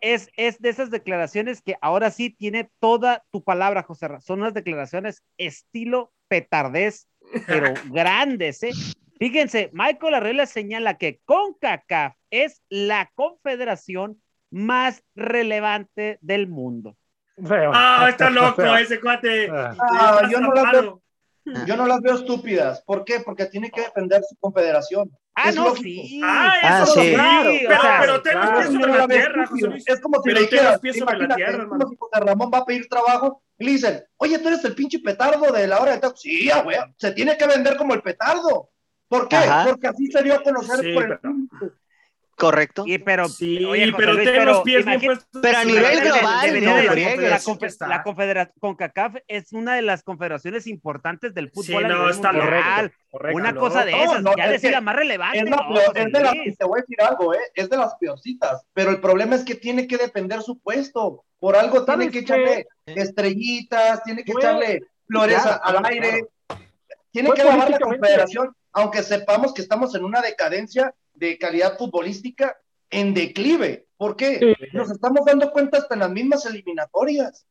[0.00, 4.20] Es, es, es de esas declaraciones que ahora sí tiene toda tu palabra, José Ra.
[4.20, 7.08] Son unas declaraciones estilo petardés,
[7.46, 8.70] pero grandes, ¿eh?
[9.18, 16.96] Fíjense, Michael Arreola señala que CONCACAF es la confederación más relevante del mundo.
[17.48, 19.48] Ah, está loco ese cuate.
[19.50, 19.74] Ah.
[19.78, 21.02] Ah, yo no las atrapado.
[21.66, 22.82] Yo no las veo estúpidas.
[22.82, 23.20] ¿Por qué?
[23.20, 25.10] Porque tiene que defender su confederación.
[25.34, 25.82] Ah, Es no, lógico.
[26.06, 26.20] sí.
[26.22, 27.00] Ah, Ah, eso sí.
[27.00, 27.14] sí.
[27.14, 28.58] Claro, pero, o sea, pero ten los claro.
[28.58, 29.68] pies sobre la veo tierra, José estúpida.
[29.70, 29.84] Luis.
[29.88, 30.78] Es como si Pero le dijeras, la
[31.36, 31.88] tierra, es como hermano.
[31.90, 34.98] si José Ramón va a pedir trabajo y le dicen, oye, tú eres el pinche
[34.98, 36.16] petardo de la hora de taco.
[36.16, 38.68] Sí, ah, güey, se tiene que vender como el petardo.
[39.08, 39.36] ¿Por qué?
[39.36, 39.64] Ajá.
[39.70, 41.76] Porque así se dio a conocer Sí, por el pero- público.
[42.38, 42.84] Correcto.
[42.86, 45.26] Y pero, Sí, oye, pero Luis, ten pero los pies bien puestos.
[45.42, 50.04] pero a nivel global, no de la confederación la, confederación CONCACAF es una de las
[50.04, 52.92] confederaciones importantes del fútbol Sí, a no, está mundial.
[53.10, 53.36] Correcto.
[53.36, 55.38] Una no, cosa de no, esas, no, ya es decir la más relevante.
[55.38, 57.38] Es, la no, peor- José es de las, te voy a decir algo, ¿eh?
[57.54, 61.24] es de las peorcitas, pero el problema es que tiene que defender su puesto.
[61.40, 66.26] Por algo tiene ¿Sabes que echarle estrellitas, tiene que echarle flores Claro, al claro, aire,
[67.10, 72.56] tiene que lavar la confederación, aunque sepamos que estamos en una decadencia de calidad futbolística
[72.90, 73.86] en declive.
[73.96, 74.38] ¿Por qué?
[74.38, 74.54] Sí.
[74.72, 77.46] Nos estamos dando cuenta hasta en las mismas eliminatorias.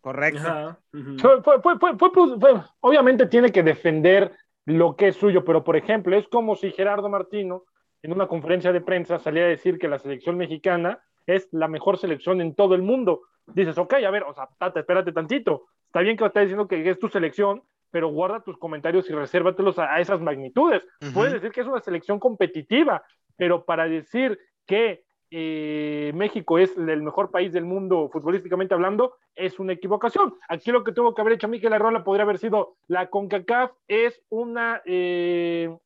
[0.00, 0.40] Correcto.
[0.40, 1.16] Ajá, ujú.
[1.18, 5.64] Fue- fue- fue- fue- fue- fue- obviamente tiene que defender lo que es suyo, pero
[5.64, 7.64] por ejemplo, es como si Gerardo Martino
[8.02, 11.98] en una conferencia de prensa salía a decir que la selección mexicana es la mejor
[11.98, 13.22] selección en todo el mundo.
[13.46, 15.66] Dices, ok, a ver, o sea, tata, espérate tantito.
[15.86, 19.78] Está bien que estás diciendo que es tu selección, pero guarda tus comentarios y resérvatelos
[19.78, 20.86] a, a esas magnitudes.
[21.02, 21.12] Ujú.
[21.12, 23.02] Puedes decir que es una selección competitiva,
[23.36, 29.58] pero para decir que eh, México es el mejor país del mundo futbolísticamente hablando, es
[29.58, 30.34] una equivocación.
[30.48, 34.22] Aquí lo que tuvo que haber hecho Miguel Arrola podría haber sido la CONCACAF es
[34.28, 35.76] una eh,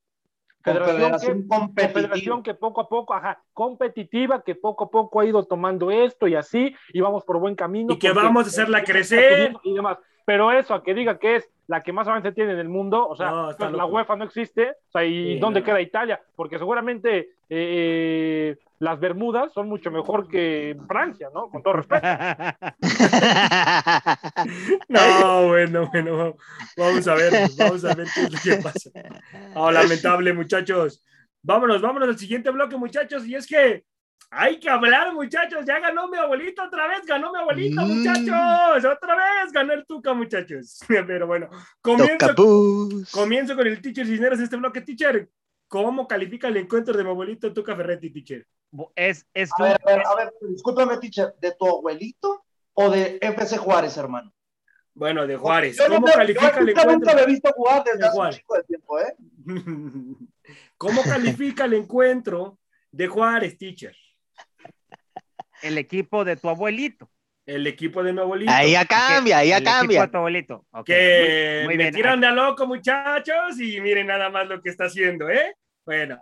[0.62, 5.42] federación, que, confederación que poco a poco, ajá, competitiva, que poco a poco ha ido
[5.44, 7.94] tomando esto y así, y vamos por buen camino.
[7.94, 9.54] Y que vamos a hacerla crecer.
[9.64, 9.98] Y demás.
[10.30, 13.04] Pero eso, a que diga que es la que más avance tiene en el mundo,
[13.04, 15.66] o sea, no, pues la UEFA no existe, o sea, ¿y sí, dónde no.
[15.66, 16.20] queda Italia?
[16.36, 21.50] Porque seguramente eh, las Bermudas son mucho mejor que Francia, ¿no?
[21.50, 22.06] Con todo respeto.
[24.88, 26.36] no, bueno, bueno,
[26.76, 28.90] vamos a ver, vamos a ver qué es lo que pasa.
[29.56, 31.04] Oh, lamentable, muchachos.
[31.42, 33.82] Vámonos, vámonos al siguiente bloque, muchachos, y es que
[34.30, 35.64] hay que hablar, muchachos.
[35.66, 37.88] Ya ganó mi abuelito otra vez, ganó mi abuelito, mm.
[37.88, 38.84] muchachos.
[38.84, 40.80] Otra vez ganó el Tuca, muchachos.
[41.06, 41.48] Pero bueno,
[41.80, 42.34] comienzo,
[43.12, 44.80] comienzo con el teacher Cisneros este bloque.
[44.82, 45.28] Teacher,
[45.68, 48.46] ¿cómo califica el encuentro de mi abuelito Tuca Ferretti, teacher?
[48.94, 53.18] Es, es a, ver, a, ver, a ver, discúlpame, teacher, ¿de tu abuelito o de
[53.20, 54.32] FC Juárez, hermano?
[54.94, 55.76] Bueno, de Juárez.
[55.76, 56.92] Yo ¿Cómo no, califica yo el encuentro?
[56.92, 58.36] nunca lo he visto jugar desde De hace un Juárez.
[58.38, 59.16] chico de tiempo, ¿eh?
[60.76, 62.58] ¿Cómo califica el encuentro
[62.92, 63.96] de Juárez, teacher?
[65.62, 67.10] El equipo de tu abuelito.
[67.46, 68.52] El equipo de mi abuelito.
[68.52, 69.98] Ahí ya cambia, ahí ya el cambia.
[69.98, 70.66] Equipo de tu abuelito.
[70.70, 70.94] Okay.
[70.96, 71.94] Que muy, muy me bien.
[71.94, 75.54] tiran de a loco, muchachos, y miren nada más lo que está haciendo, ¿eh?
[75.84, 76.18] Bueno.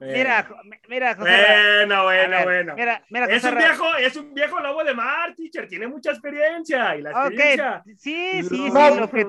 [0.00, 0.48] Mira,
[0.88, 1.30] mira, José.
[1.30, 2.74] Bueno, bueno, ver, bueno.
[2.74, 6.96] Mira, mira, es un viejo, es un viejo lobo de mar, teacher, tiene mucha experiencia.
[6.96, 7.82] Y la Ok, experiencia.
[7.98, 9.26] sí, sí, No, sí, lo que,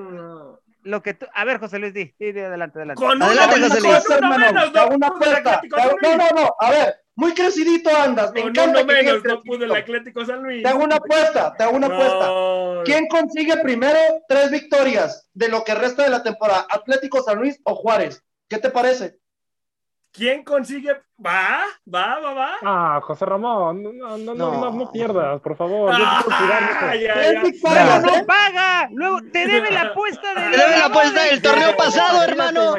[0.82, 3.00] lo que tú, a ver, José Luis, di, adelante, adelante.
[3.00, 4.04] Con Adelante, uno, José con Luis.
[4.08, 5.70] uno hermano, menos, no una Luis.
[6.02, 9.64] No, no, no, a ver, muy crecidito andas, me Con encanta que menos, no pudo
[9.64, 9.74] el crecidito.
[9.74, 10.62] Atlético San Luis.
[10.62, 12.26] Te hago una apuesta, te hago una apuesta.
[12.26, 12.82] No.
[12.84, 13.98] ¿Quién consigue primero
[14.28, 16.66] tres victorias de lo que resta de la temporada?
[16.68, 18.22] ¿Atlético San Luis o Juárez?
[18.48, 19.18] ¿Qué te parece?
[20.10, 20.96] ¿Quién consigue?
[21.16, 22.50] Va, va, va, va.
[22.62, 25.92] Ah, José Ramón, no, no, no, no, no, no pierdas, por favor.
[25.94, 28.00] Ah, ¡No, ¿eh?
[28.02, 28.88] no paga!
[28.92, 30.50] Luego te debe la apuesta de.
[30.50, 32.74] Te debe la apuesta del torneo pasado, hermano.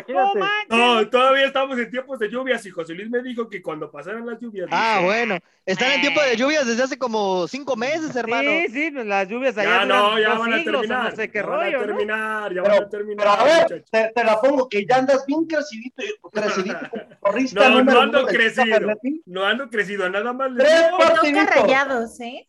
[0.69, 4.25] No todavía estamos en tiempos de lluvias y José Luis me dijo que cuando pasaran
[4.25, 4.67] las lluvias.
[4.69, 5.37] Ah, dice, bueno.
[5.65, 8.51] Están en tiempo de lluvias desde hace como cinco meses, hermano.
[8.51, 11.09] Sí, sí, pues las lluvias allá Ya no, ya van a terminar.
[11.09, 11.85] No sé qué ya van a rollo, ¿no?
[11.87, 13.17] terminar, ya Pero- van a terminar.
[13.17, 17.67] Pero a ver, te, te la pongo que ya andas bien crecidito, crecidito como porrista
[17.69, 18.93] No, número no ando crecido.
[19.25, 20.51] No ando crecido, nada más.
[20.51, 21.55] les Tres partiditos.
[21.55, 22.47] rayados, ¿eh?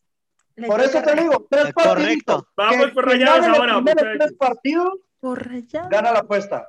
[0.57, 1.83] Le Por eso te digo, tres Correcto.
[1.85, 2.45] partiditos.
[2.57, 3.83] Vamos por Rayados ahora,
[4.19, 5.91] tres partidos, Por rayados.
[5.91, 6.69] gana la apuesta.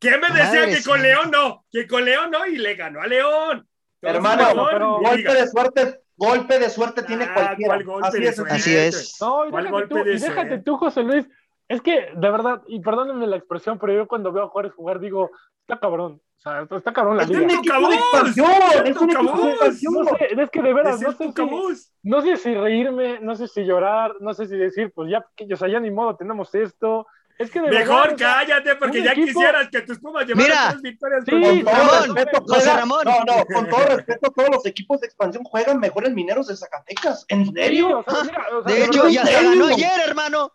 [0.00, 1.00] ¿Quién me decía Madre que con.
[1.02, 1.64] León no?
[1.70, 3.66] Que con León no y le ganó a León.
[4.02, 7.74] Entonces, Hermano, mejor, pero Golpe de suerte, golpe de suerte tiene Ah, cualquiera.
[7.74, 8.36] ¿cuál golpe Así de es.
[8.36, 8.54] suerte?
[8.54, 9.16] Así es.
[9.20, 11.26] No, y ¿Cuál déjate, tú, de y déjate tú, José Luis.
[11.68, 15.00] Es que, de verdad, y perdónenme la expresión, pero yo cuando veo a Juárez jugar
[15.00, 15.30] digo,
[15.66, 16.20] está cabrón.
[16.36, 17.40] O sea, está cabrón la Es liga.
[17.42, 17.88] un ¡Es equipo cabuz!
[17.88, 18.46] de expansión,
[18.84, 19.48] es un equipo de cabuz!
[19.50, 19.94] expansión.
[19.94, 21.92] No sé, es que de veras, no es sé, tu si, cabuz.
[22.02, 25.46] no sé si reírme, no sé si llorar, no sé si decir, pues ya, que,
[25.52, 27.06] o sea, ya ni modo, tenemos esto.
[27.38, 30.46] Es que de Mejor verdad, cállate, porque un ya equipo- quisieras que tus Pumas llevaran
[30.46, 30.68] Mira.
[30.70, 31.24] tres victorias.
[31.24, 33.00] Sí, con- todo Ramón, respeto, José juega- Ramón.
[33.04, 36.56] No, no, con todo respeto, todos los equipos de expansión juegan mejor en Mineros de
[36.56, 37.24] Zacatecas.
[37.28, 38.04] ¿En sí, serio?
[38.06, 40.52] o sea, mira, o sea, De hecho, ya se ganó ayer, hermano.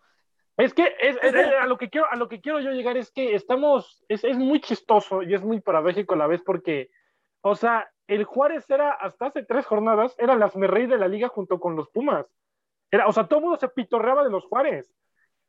[0.60, 2.96] Es que es, es- es- a lo que quiero a lo que quiero yo llegar
[2.96, 6.90] es que estamos es, es muy chistoso y es muy paradójico a la vez porque
[7.42, 11.28] o sea el Juárez era hasta hace tres jornadas era el rey de la liga
[11.28, 12.26] junto con los Pumas.
[12.90, 14.92] Era o sea todo el mundo se pitorreaba de los Juárez.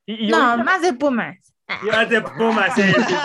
[0.05, 1.50] Y, y No, ahorita- más de Pumas.
[1.71, 3.15] Ah, Ya te Pumas, sí, sí, sí,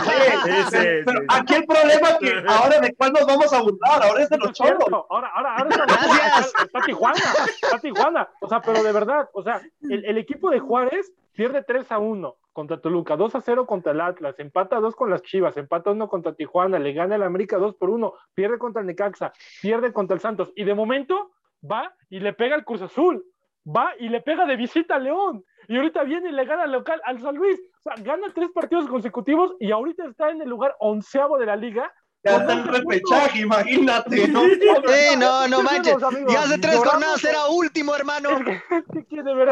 [0.45, 4.03] sí, sí, Pero aquí el problema es que ahora de cuál nos vamos a burlar,
[4.03, 4.85] ahora es de los cholos.
[5.11, 7.21] Ahora, ahora, ahora está, está- está Tijuana,
[7.63, 8.29] está Tijuana.
[8.41, 11.99] O sea, pero de verdad, o sea, el, el equipo de Juárez pierde 3 a
[11.99, 15.91] 1 contra Toluca, 2 a 0 contra el Atlas, empata 2 con las Chivas, empata
[15.91, 19.93] 1 contra Tijuana, le gana el América 2 por 1, pierde contra el Necaxa, pierde
[19.93, 21.33] contra el Santos, y de momento
[21.71, 23.23] va y le pega al Cruz Azul,
[23.67, 26.73] va y le pega de visita a León, y ahorita viene y le gana al
[26.73, 27.59] local al San Luis.
[27.79, 31.57] O sea, gana tres partidos consecutivos y ahorita está en el lugar onceavo de la
[31.57, 31.93] liga.
[32.27, 34.29] Ya está el repechaje, imagínate.
[34.29, 34.43] ¿no?
[34.45, 35.95] Sí, no, no Sí, manches.
[36.29, 38.29] Ya hace tres lloramos, jornadas era último, hermano.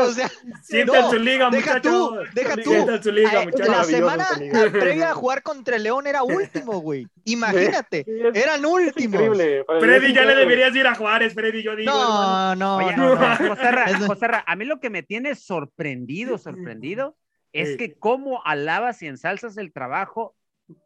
[0.00, 0.30] O sea,
[0.62, 2.34] Sientan no, su liga, deja tú, muchachos.
[2.34, 2.70] deja tú.
[2.70, 3.68] Sientan su liga, Ay, muchachos.
[3.68, 4.26] la semana
[4.72, 7.06] previa a jugar contra el León era último, güey.
[7.24, 8.04] Imagínate.
[8.04, 9.14] Sí, es- Eran últimos.
[9.20, 9.64] increíble.
[9.80, 11.92] Freddy, ya le deberías ir a Juárez, Freddy, yo digo.
[11.92, 13.16] No, no, Oye, no, no.
[14.08, 17.16] Joserra, a mí lo que me tiene sorprendido, sorprendido,
[17.52, 17.76] es Sí.
[17.76, 20.34] que cómo alabas y ensalzas el trabajo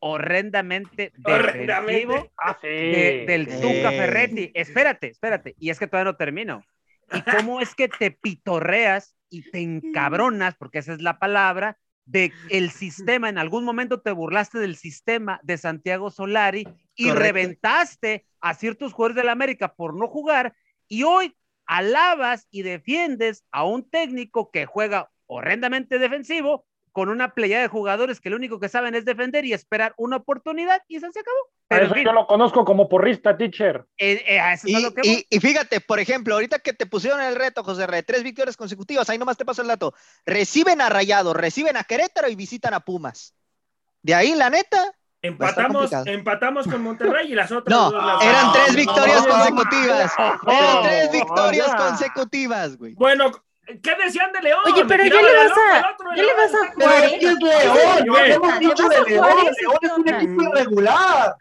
[0.00, 2.06] horrendamente Horrendamente.
[2.06, 2.66] defensivo Ah, sí.
[2.68, 3.60] de- del Sí.
[3.60, 4.50] Tuca Ferretti.
[4.54, 5.54] Espérate, espérate.
[5.58, 6.64] Y es que todavía no termino.
[7.12, 12.32] ¿Y cómo es que te pitorreas y te encabronas, porque esa es la palabra, de
[12.50, 13.28] el sistema?
[13.28, 17.22] En algún momento te burlaste del sistema de Santiago Solari y Correcto.
[17.22, 20.54] reventaste a ciertos jugadores de la América por no jugar
[20.86, 21.34] y hoy
[21.66, 26.66] alabas y defiendes a un técnico que juega horrendamente defensivo
[26.98, 30.16] con una playa de jugadores que lo único que saben es defender y esperar una
[30.16, 31.38] oportunidad y eso se acabó.
[31.68, 33.86] Pero eso yo lo conozco como porrista, teacher.
[33.96, 38.02] Eh, eh, y, y, fíjate, por ejemplo, ahorita que te pusieron el reto, José Re,
[38.02, 39.94] tres victorias consecutivas, ahí nomás te paso el dato.
[40.26, 43.32] Reciben a Rayados, reciben a Querétaro y visitan a Pumas.
[44.02, 47.76] De ahí, la neta, Empatamos, empatamos con Monterrey y las otras.
[47.76, 50.12] No, eran tres victorias consecutivas.
[50.48, 52.94] Eran tres victorias consecutivas, güey.
[52.94, 53.30] Bueno,
[53.82, 54.60] ¿qué decían de León?
[54.66, 57.12] Oye, pero ya le vas a, ya le vas a Juárez.
[57.12, 59.26] es León, no hemos dicho de León.
[59.60, 61.36] León es un equipo irregular.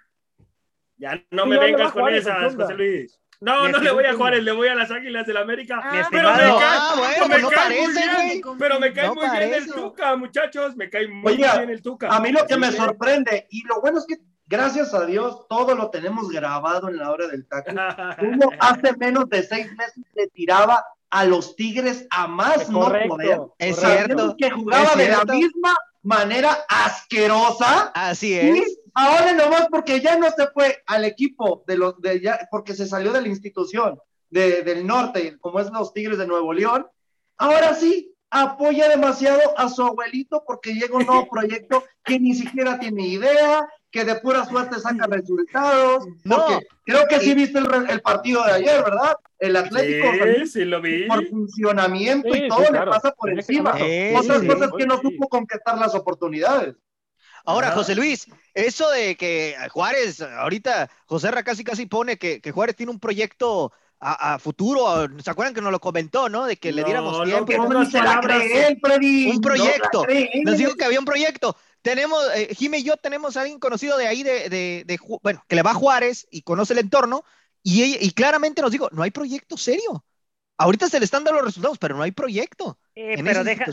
[0.97, 3.19] Ya no me vengas con esas, José Luis.
[3.39, 5.79] No, no le voy a Juárez, le voy a las Águilas del América.
[5.83, 8.57] Ah, pero me cae, ah, bueno, me no cae parece, muy bien, güey.
[8.57, 9.71] pero me cae No muy bien el.
[9.71, 12.09] Tuca, muchachos, me cae muy Oiga, bien el Tuca.
[12.09, 15.75] A mí lo que me sorprende, y lo bueno es que gracias a Dios todo
[15.75, 17.69] lo tenemos grabado en la hora del taco.
[18.21, 23.07] Uno hace menos de seis meses le tiraba a los Tigres a más no poder.
[23.07, 23.55] Correcto.
[23.59, 24.35] Es Sabiendo cierto.
[24.37, 27.91] que jugaba es de la misma manera asquerosa.
[27.93, 28.79] Así Y es.
[28.93, 32.87] ahora nomás porque ya no se fue al equipo de los de ya, porque se
[32.87, 36.85] salió de la institución de- del norte, como es los Tigres de Nuevo León,
[37.37, 42.77] ahora sí apoya demasiado a su abuelito porque llega un nuevo proyecto que ni siquiera
[42.79, 46.05] tiene idea, que de pura suerte saca resultados.
[46.23, 46.45] No.
[46.45, 49.15] Porque creo que sí viste el, el partido de ayer, ¿verdad?
[49.39, 50.07] El Atlético
[50.39, 51.07] Sí, sí lo vi.
[51.07, 52.85] por funcionamiento Sí, y sí, todo claro.
[52.85, 53.77] le pasa por que encima.
[53.77, 54.77] Sí, Otras sí, cosas sí.
[54.77, 56.75] que no supo concretar las oportunidades.
[57.45, 57.71] Ahora.
[57.71, 62.75] José Luis, eso de que Juárez, ahorita José Ra casi casi pone que, que Juárez
[62.75, 66.45] tiene un proyecto a, a futuro, ¿se acuerdan que nos lo comentó, no?
[66.45, 67.45] De que le No, diéramos no, tiempo.
[67.45, 69.29] que ¿Cómo pocas ni se la cree él, Freddy?
[69.29, 70.01] Un No proyecto.
[70.01, 70.41] la cree él.
[70.43, 71.55] Nos dijo que había un proyecto.
[71.81, 75.43] Tenemos, eh, Jime y yo tenemos a alguien conocido de ahí, de, de, de bueno,
[75.47, 77.23] que le va a Juárez y conoce el entorno,
[77.63, 80.03] y, ella- y claramente nos dijo, no hay proyecto serio.
[80.59, 82.79] Ahorita se le están dando los resultados, pero no hay proyecto.
[82.95, 83.65] Eh, pero deja,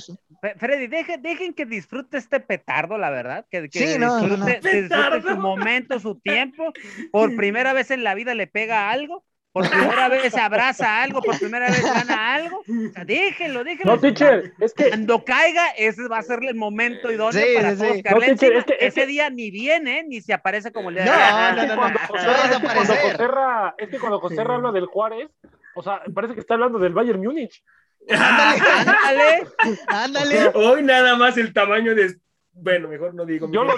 [0.58, 3.46] Freddy, deje- dejen que disfrute este petardo, la verdad.
[3.50, 4.80] Que, que Sí, no, no, disfrute, no.
[4.80, 6.72] disfrute su momento, su tiempo.
[7.10, 9.24] Por primera vez en la vida le pega algo.
[9.54, 11.22] Por primera vez abraza algo.
[11.22, 12.58] Por primera vez gana algo.
[12.58, 13.94] O sea, déjenlo, déjenlo.
[13.94, 17.70] No, teacher, es que Cuando caiga, ese va a ser el momento idóneo Sí, para
[17.76, 20.88] sí, No, teacher, es que- es Ese que- día ni viene, ni se aparece como
[20.88, 21.16] el día de No,
[21.54, 22.04] no, es no, cuando no.
[22.04, 23.12] Es que cuando desaparecer.
[23.12, 25.28] José Ra- es que cuando José Ra habla del Juárez,
[25.76, 27.62] o sea, parece que está hablando del Bayern Múnich.
[28.10, 29.46] Ándale.
[29.86, 30.48] Ándale.
[30.54, 32.16] Hoy nada más el tamaño de.
[32.56, 33.48] Bueno, mejor no digo.
[33.50, 33.74] Yo lo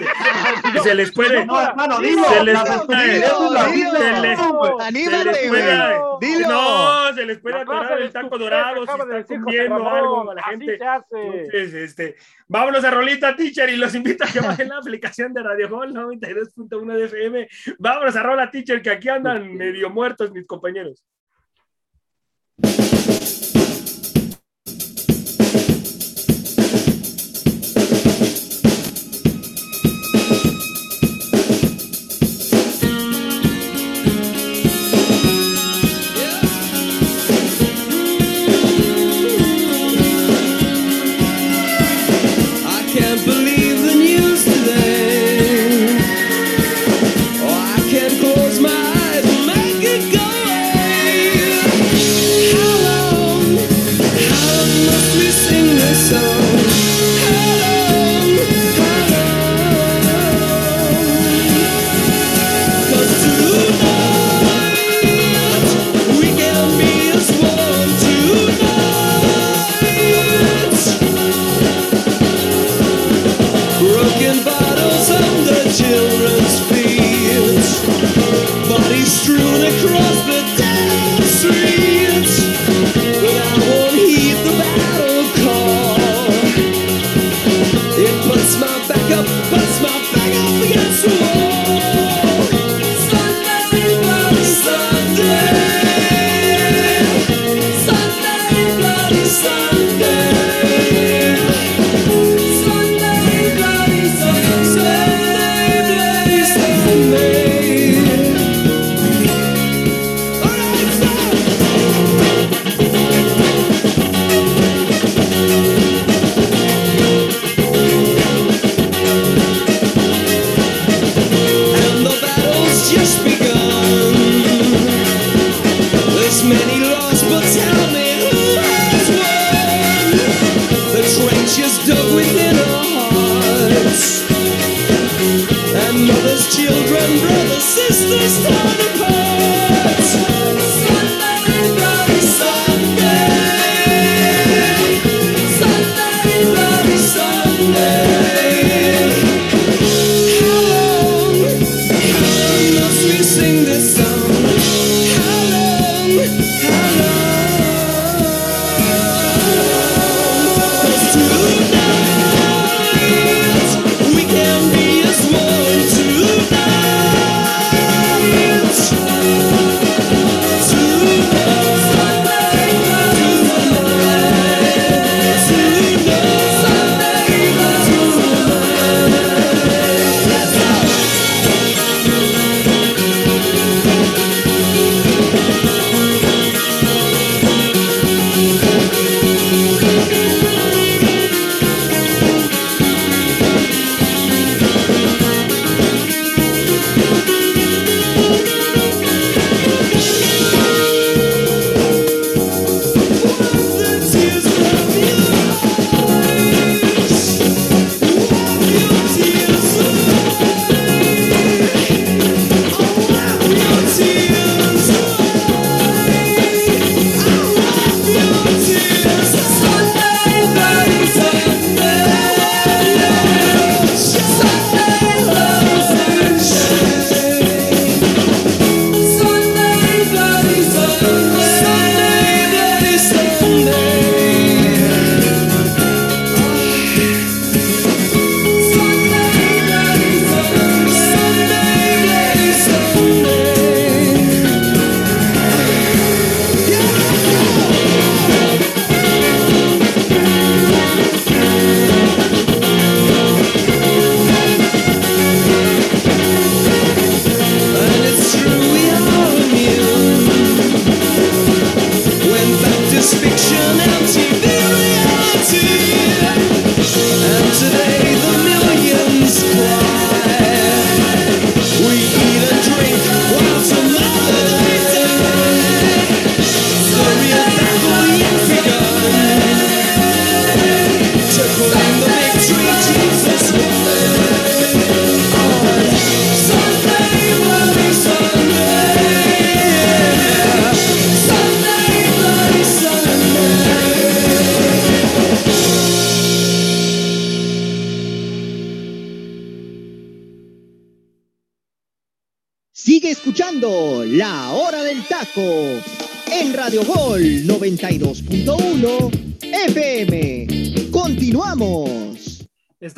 [0.82, 1.46] Se les puede.
[1.46, 2.24] No, hermano, dilo.
[2.24, 2.58] Se les-
[4.80, 5.48] Anímate, güey.
[5.48, 6.48] puede- Dilo.
[6.48, 9.88] No, se les puede atorar el taco dorado si acaba de está decir José comiendo
[9.90, 10.78] algo a la gente.
[11.12, 12.16] Entonces, este,
[12.48, 15.92] vámonos a Rolita Teacher y los invito a que bajen la aplicación de Radio Hall
[15.94, 17.48] 92.1 de FM.
[17.78, 21.02] Vámonos a Rola Teacher, que aquí andan medio muertos mis compañeros.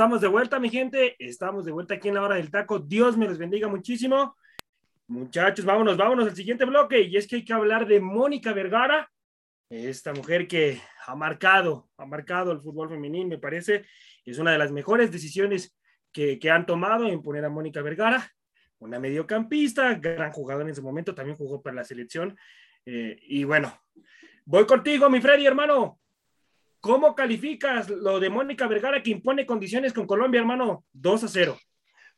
[0.08, 1.16] Estamos de vuelta, mi gente.
[1.18, 2.78] Estamos de vuelta aquí en la hora del taco.
[2.78, 4.38] Dios me los bendiga muchísimo.
[5.06, 7.02] Muchachos, vámonos, vámonos al siguiente bloque.
[7.02, 9.12] Y es que hay que hablar de Mónica Vergara,
[9.68, 13.84] esta mujer que ha marcado, ha marcado el fútbol femenino, me parece.
[14.24, 15.76] Es una de las mejores decisiones
[16.10, 18.32] que, han tomado en poner a Mónica Vergara,
[18.78, 22.34] una mediocampista, gran jugador en su momento, también jugó para la selección.
[22.86, 23.78] Eh, y bueno,
[24.46, 26.00] voy contigo, mi Freddy, hermano.
[26.80, 30.84] ¿Cómo calificas lo de Mónica Vergara que impone condiciones con Colombia, hermano?
[30.92, 31.58] 2 a 0.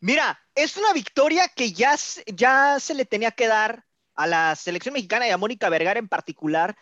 [0.01, 1.97] Mira, es una victoria que ya,
[2.27, 3.85] ya se le tenía que dar
[4.15, 6.77] a la selección mexicana y a Mónica Vergara en particular,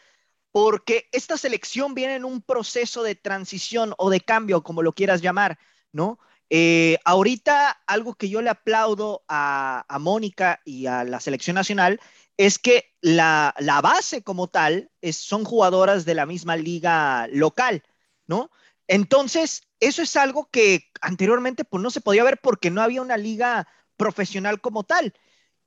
[0.50, 5.20] porque esta selección viene en un proceso de transición o de cambio, como lo quieras
[5.20, 5.58] llamar,
[5.92, 6.18] ¿no?
[6.50, 12.00] Eh, ahorita algo que yo le aplaudo a, a Mónica y a la selección nacional
[12.38, 17.82] es que la, base como tal son jugadoras de la misma liga local,
[18.26, 18.50] ¿no?
[18.86, 23.16] Entonces, eso es algo que anteriormente pues no se podía ver porque no había una
[23.18, 25.14] liga profesional como tal.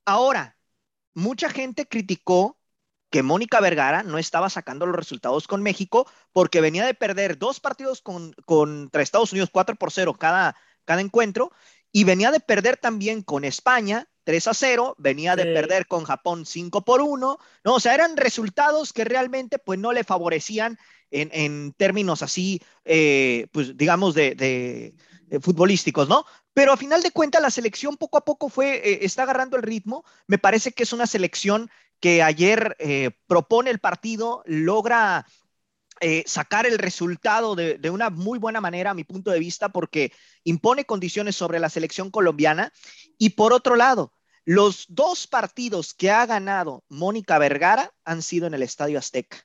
[0.06, 0.58] Ahora,
[1.14, 2.60] mucha gente criticó
[3.10, 7.60] que Mónica Vergara no estaba sacando los resultados con México porque venía de perder dos
[7.60, 10.56] partidos con, contra Estados Unidos 4 por 0 cada,
[10.86, 11.52] cada encuentro
[11.92, 15.50] y venía de perder también con España 3 a 0, venía de Sí.
[15.54, 17.74] perder con Japón 5 por 1, ¿no?
[17.76, 20.78] O sea, eran resultados que realmente pues no le favorecían
[21.12, 24.96] en, en términos así, eh, pues digamos, de, de-
[25.28, 26.26] de futbolísticos, ¿no?
[26.54, 29.64] Pero a final de cuentas la selección poco a poco fue, eh, está agarrando el
[29.64, 31.70] ritmo, me parece que es una selección
[32.02, 35.26] que ayer eh, propone el partido, logra
[36.02, 39.70] eh, sacar el resultado de, de una muy buena manera, a mi punto de vista,
[39.70, 40.12] porque
[40.44, 42.74] impone condiciones sobre la selección colombiana.
[43.18, 48.54] Y por otro lado, los dos partidos que ha ganado Mónica Vergara han sido en
[48.56, 49.38] el Estadio Azteca,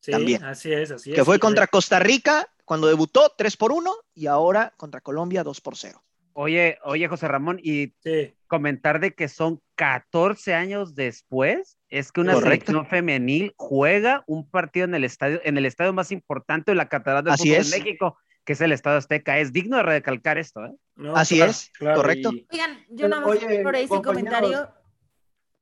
[0.00, 0.42] Sí, También.
[0.42, 1.16] así es, así es.
[1.16, 5.60] que fue contra Costa Rica cuando debutó 3 por 1 y ahora contra Colombia 2
[5.60, 6.02] por 0.
[6.34, 12.20] Oye, oye, José Ramón, y Sí, comentar de que son 14 años después, es que
[12.20, 12.66] una Correcto.
[12.72, 16.88] selección femenil juega un partido en el estadio, en el estadio más importante de la
[16.88, 17.70] catedral del Así fútbol es.
[17.70, 19.38] de México, que es el Estadio Azteca.
[19.38, 20.72] Es digno de recalcar esto, ¿eh?
[20.96, 22.30] no, Así claro, es, claro, correcto.
[22.32, 24.04] y- Oigan, yo nada más oye, por ese compañeros.
[24.38, 24.68] comentario.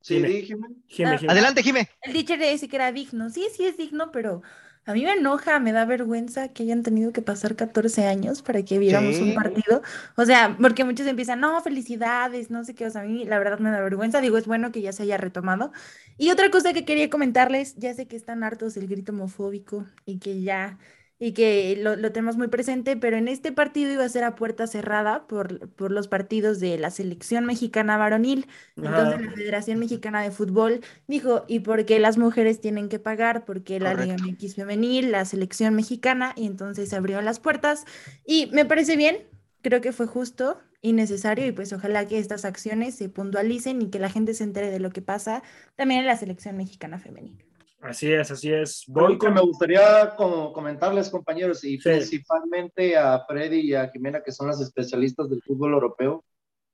[0.01, 0.67] Sí, dígame.
[0.87, 1.31] Jime, Ah, Jime.
[1.31, 1.87] Adelante, Jime.
[2.01, 3.29] El teacher dice que era digno.
[3.29, 4.41] Sí, sí es digno, pero
[4.85, 8.63] a mí me enoja, me da vergüenza que hayan tenido que pasar 14 años para
[8.63, 9.83] que viéramos un partido.
[10.15, 12.87] O sea, porque muchos empiezan, no, felicidades, no sé qué.
[12.87, 14.21] O sea, a mí la verdad me da vergüenza.
[14.21, 15.71] Digo, es bueno que ya se haya retomado.
[16.17, 20.19] Y otra cosa que quería comentarles, ya sé que están hartos del grito homofóbico y
[20.19, 20.79] que ya,
[21.23, 24.33] y que lo, lo tenemos muy presente, pero en este partido iba a ser a
[24.33, 28.47] puerta cerrada por, por los partidos de la selección mexicana varonil.
[28.75, 33.45] Entonces la Federación Mexicana de Fútbol dijo, ¿y por qué las mujeres tienen que pagar?
[33.45, 34.15] Porque la Liga.
[34.15, 37.85] MX femenil, la selección mexicana, y entonces se abrieron las puertas.
[38.25, 39.17] Y me parece bien,
[39.61, 43.91] creo que fue justo y necesario, y pues ojalá que estas acciones se puntualicen y
[43.91, 45.43] que la gente se entere de lo que pasa
[45.75, 47.45] también en la selección mexicana femenil.
[47.81, 48.83] Así es, así es.
[48.87, 49.33] Voy que con...
[49.33, 51.89] me gustaría como comentarles, compañeros, y Sí.
[51.89, 56.23] principalmente a Freddy y a Jimena, que son las especialistas del fútbol europeo,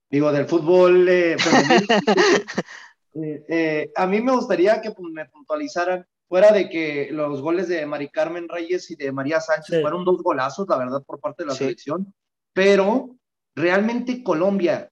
[0.10, 1.36] digo, del fútbol eh.
[3.20, 7.84] Eh, eh, a mí me gustaría que me puntualizaran, fuera de que los goles de
[7.84, 9.82] Mari Carmen Reyes y de María Sánchez Sí.
[9.82, 11.60] fueron dos golazos, la verdad, por parte de la Sí.
[11.64, 12.14] selección,
[12.54, 13.16] pero
[13.56, 14.92] realmente Colombia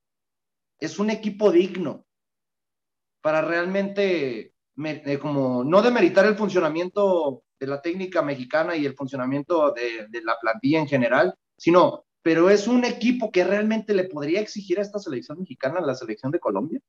[0.79, 2.03] es un equipo digno
[3.21, 8.95] para realmente, me- eh, como no demeritar el funcionamiento de la técnica mexicana y el
[8.95, 14.05] funcionamiento de, de la plantilla en general, sino, pero es un equipo que realmente le
[14.05, 16.79] podría exigir a esta selección mexicana, a la selección de Colombia.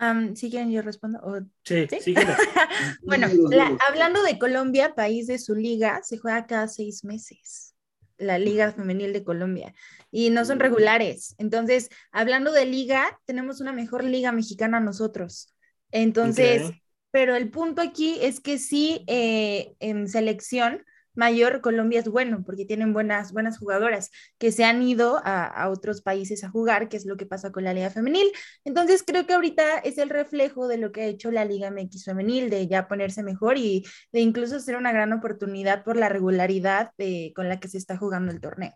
[0.00, 1.18] Am, ¿sí quieren yo respondo?
[1.24, 1.98] ¿O Sí, ¿Sí?
[3.04, 7.74] Bueno, la- hablando de Colombia, país de su liga, se juega cada seis meses,
[8.16, 9.74] la Liga Femenil de Colombia,
[10.10, 11.34] y no son regulares.
[11.38, 15.52] Entonces, hablando de liga, tenemos una mejor liga mexicana nosotros.
[15.90, 16.72] Entonces,
[17.10, 20.84] pero el punto aquí es que sí, eh, en selección
[21.14, 25.68] mayor, Colombia es bueno, porque tienen buenas, buenas jugadoras que se han ido a, a
[25.68, 28.30] otros países a jugar, que es lo que pasa con la Liga Femenil.
[28.64, 32.04] Entonces creo que ahorita es el reflejo de lo que ha hecho la Liga MX
[32.04, 36.92] femenil, de ya ponerse mejor y de incluso ser una gran oportunidad por la regularidad
[36.98, 38.74] de- con la que se está jugando el torneo.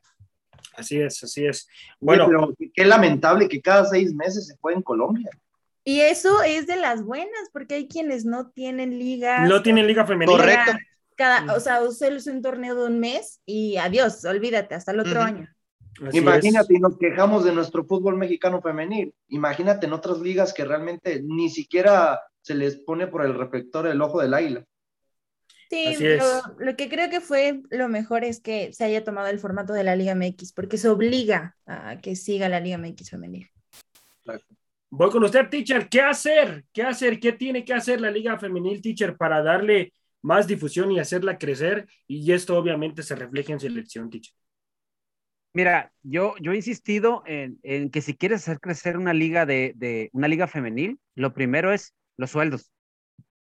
[0.74, 1.68] Así es, así es.
[2.00, 5.30] Bueno, Bueno, pero qué lamentable que cada seis meses se juegue en Colombia.
[5.84, 9.48] Y eso es de las buenas, porque hay quienes no tienen ligas.
[9.48, 10.38] no tienen liga femenina.
[10.38, 10.72] Correcto.
[11.16, 15.20] Cada, o sea, usas un torneo de un mes y adiós, olvídate, hasta el otro
[15.20, 15.48] año.
[16.06, 16.78] Así Imagínate, es.
[16.78, 19.14] y nos quejamos de nuestro fútbol mexicano femenil.
[19.28, 24.00] Imagínate en otras ligas que realmente ni siquiera se les pone por el reflector el
[24.00, 24.64] ojo del águila.
[25.68, 26.22] Sí, es.
[26.22, 29.72] lo, lo que creo que fue lo mejor es que se haya tomado el formato
[29.72, 33.50] de la Liga MX, porque se obliga a que siga la Liga MX femenil.
[34.94, 35.88] Voy con usted, teacher.
[35.88, 36.66] ¿Qué hacer?
[36.70, 37.18] ¿Qué hacer?
[37.18, 41.86] ¿Qué tiene que hacer la Liga Femenil, teacher, para darle más difusión y hacerla crecer?
[42.06, 44.34] Y esto obviamente se refleja en selección, teacher.
[45.54, 49.72] Mira, yo, yo he insistido en, en que si quieres hacer crecer una liga de,
[49.76, 52.70] de una liga femenil, lo primero es los sueldos.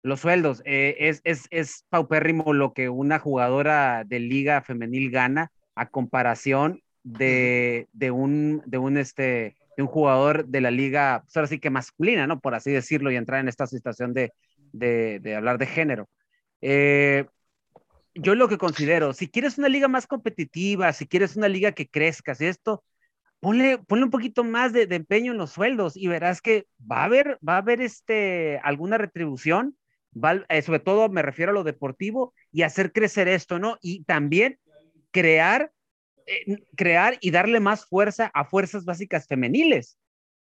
[0.01, 0.63] Los sueldos.
[0.65, 6.81] eh, es, es, es paupérrimo lo que una jugadora de liga femenil gana a comparación
[7.03, 11.69] de, de un, de un este un jugador de la liga, pues ahora sí que
[11.69, 12.39] masculina, ¿no?
[12.39, 14.33] Por así decirlo, y entrar en esta situación de,
[14.71, 16.09] de, hablar de género.
[16.61, 17.25] Eh,
[18.15, 21.87] yo lo que considero, si quieres una liga más competitiva, si quieres una liga que
[21.87, 22.83] crezca, si esto,
[23.39, 27.05] ponle, ponle un poquito más de, empeño en los sueldos y verás que va a
[27.05, 29.77] haber, va a haber este, alguna retribución,
[30.49, 33.77] eh, sobre todo me refiero a lo deportivo y hacer crecer esto, ¿no?
[33.81, 34.59] Y también
[35.11, 35.71] crear,
[36.75, 39.97] crear y darle más fuerza a fuerzas básicas femeniles.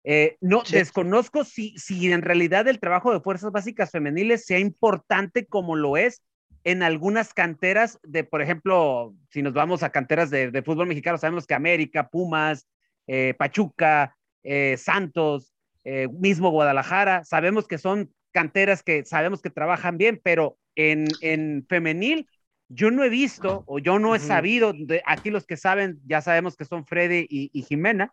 [0.05, 0.77] Eh, no, Sí.
[0.77, 5.97] desconozco si, si en realidad el trabajo de fuerzas básicas femeniles sea importante como lo
[5.97, 6.23] es
[6.65, 11.19] en algunas canteras de, por ejemplo, si nos vamos a canteras de, de fútbol mexicano,
[11.19, 12.67] sabemos que América, Pumas,
[13.07, 15.55] eh, Pachuca, eh, Santos,
[15.85, 21.67] eh, mismo Guadalajara, sabemos que son canteras que sabemos que trabajan bien, pero en, en
[21.69, 22.27] femenil
[22.71, 26.23] yo no he visto o yo no he sabido, de, aquí los que saben ya
[26.23, 28.13] sabemos que son Freddy y, y Jimena,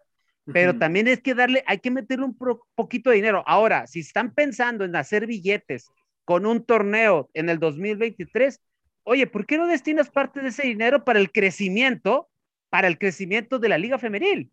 [0.52, 3.44] pero también es que darle, hay que meterle un pro- poquito de dinero.
[3.48, 5.88] Ahora, si están pensando en hacer billetes
[6.26, 8.62] con un torneo en el 2023,
[9.04, 12.30] oye, ¿por qué no destinas parte de ese dinero para el crecimiento,
[12.70, 14.52] para el crecimiento de la liga femenil?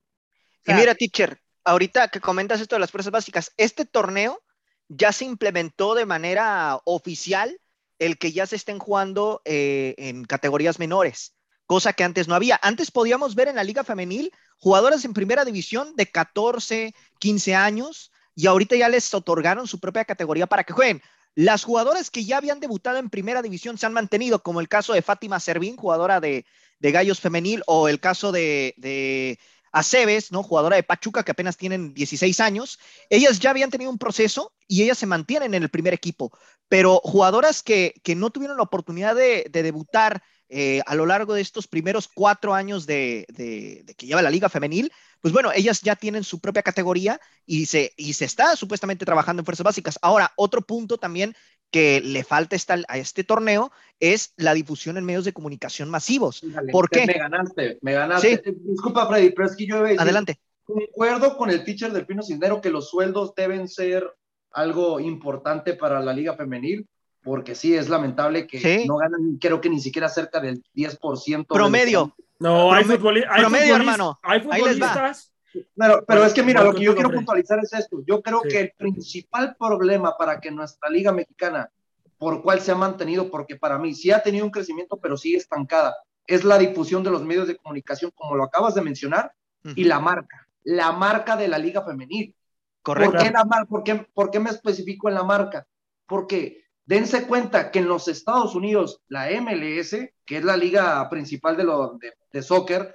[0.66, 4.42] O Y mira, teacher, ahorita que comentas esto de las fuerzas básicas, este torneo
[4.88, 7.59] ya se implementó de manera oficial
[7.99, 11.34] el que ya se estén jugando eh, en categorías menores,
[11.66, 12.59] cosa que antes no había.
[12.62, 18.12] Antes podíamos ver en la liga femenil jugadoras en primera división de 14, 15 años
[18.34, 21.03] y ahorita ya les otorgaron su propia categoría para que jueguen.
[21.34, 24.92] Las jugadoras que ya habían debutado en primera división se han mantenido, como el caso
[24.92, 26.47] de Fátima Servín, jugadora de,
[26.78, 29.38] de Gallos Femenil, o el caso de, de
[29.74, 30.42] Aceves, ¿no?
[30.44, 32.78] Jugadora de Pachuca que apenas tienen 16 años.
[33.10, 36.30] Ellas ya habían tenido un proceso y ellas se mantienen en el primer equipo.
[36.68, 41.34] Pero jugadoras que, que no tuvieron la oportunidad de, de debutar eh, a lo largo
[41.34, 45.50] de estos primeros cuatro años de, de, de, que lleva la liga femenil, pues bueno,
[45.52, 49.64] ellas ya tienen su propia categoría y se, y se está supuestamente trabajando en fuerzas
[49.64, 49.98] básicas.
[50.02, 51.34] Ahora, otro punto también
[51.74, 56.38] que le falta esta, a este torneo es la difusión en medios de comunicación masivos.
[56.44, 57.04] Dale, ¿Por qué?
[57.04, 58.42] Me ganaste, me ganaste.
[58.44, 58.52] Sí.
[58.62, 60.38] Disculpa, Freddy, pero es que yo Adelante.
[60.64, 64.08] Concuerdo con el teacher del Pino Cisnero que los sueldos deben ser
[64.52, 66.86] algo importante para la liga femenil,
[67.24, 68.86] porque sí, es lamentable que ¿Sí?
[68.86, 71.44] no ganan, creo que ni siquiera cerca del 10%.
[71.48, 72.14] Promedio.
[72.38, 74.18] No, hay, Prome- futboli hay promedio, futbolistas- hermano.
[74.22, 74.88] Hay Ahí les va.
[74.92, 75.32] futbolistas.
[75.76, 78.02] Pero, pero es que mira, lo que yo quiero puntualizar es esto.
[78.07, 78.48] Yo creo Sí.
[78.48, 81.70] que el principal problema para que nuestra liga mexicana,
[82.18, 85.36] por cual se ha mantenido, porque para mí sí ha tenido un crecimiento, pero sigue
[85.36, 85.96] estancada,
[86.26, 89.32] es la difusión de los medios de comunicación, como lo acabas de mencionar,
[89.76, 92.34] y la marca, la marca de la liga femenil.
[92.82, 93.12] Correcto.
[93.12, 95.66] ¿Por qué, la mar- por, qué, por qué me especifico en la marca?
[96.07, 99.96] Porque dense cuenta que en los Estados Unidos, la MLS,
[100.26, 102.94] que es la liga principal de, lo, de, de soccer,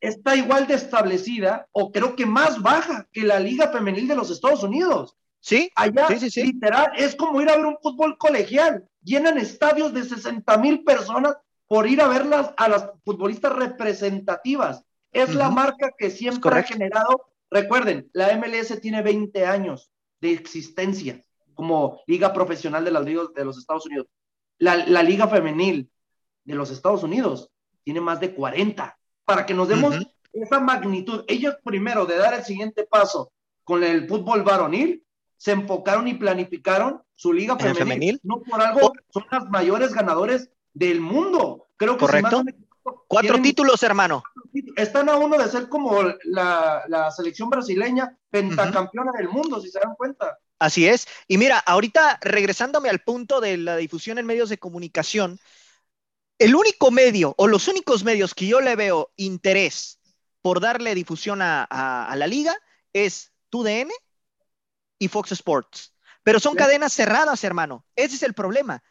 [0.00, 4.30] Está igual de establecida o creo que más baja que la liga femenil de los
[4.30, 5.16] Estados Unidos.
[5.40, 6.42] Sí, Allá, Sí, sí, sí.
[6.44, 8.88] literal, es como ir a ver un fútbol colegial.
[9.02, 11.36] Llenan estadios de 60 mil personas
[11.66, 14.84] por ir a verlas a las futbolistas representativas.
[15.12, 17.32] Es la marca que siempre ha generado.
[17.50, 19.90] Recuerden, la MLS tiene 20 años
[20.20, 21.22] de existencia
[21.54, 24.06] como liga profesional de las ligas de los Estados Unidos.
[24.58, 25.90] La, la liga femenil
[26.44, 27.50] de los Estados Unidos
[27.84, 28.96] tiene más de 40.
[29.24, 30.04] Para que nos demos Ujú.
[30.32, 33.32] esa magnitud, ellos primero de dar el siguiente paso
[33.64, 35.04] con el fútbol varonil,
[35.36, 37.84] se enfocaron y planificaron su liga ¿En el femenil.
[37.84, 38.20] femenil?
[38.22, 41.68] No por algo, son las mayores ganadores del mundo.
[41.76, 42.36] Creo que si Correcto.
[42.36, 44.22] más me equivoco, Cuatro tienen- títulos, hermano.
[44.76, 49.78] están a uno de ser como la, la selección brasileña pentacampeona del mundo, si se
[49.80, 50.38] dan cuenta.
[50.58, 51.06] Así es.
[51.28, 55.38] Y mira, ahorita regresándome al punto de la difusión en medios de comunicación,
[56.38, 60.00] el único medio o los únicos medios que yo le veo interés
[60.40, 62.54] por darle difusión a, a- a la liga
[62.92, 63.90] es TUDN
[64.98, 65.94] y Fox Sports.
[66.24, 66.58] Pero son Sí.
[66.58, 67.84] cadenas cerradas, hermano.
[67.96, 68.82] Ese es el problema.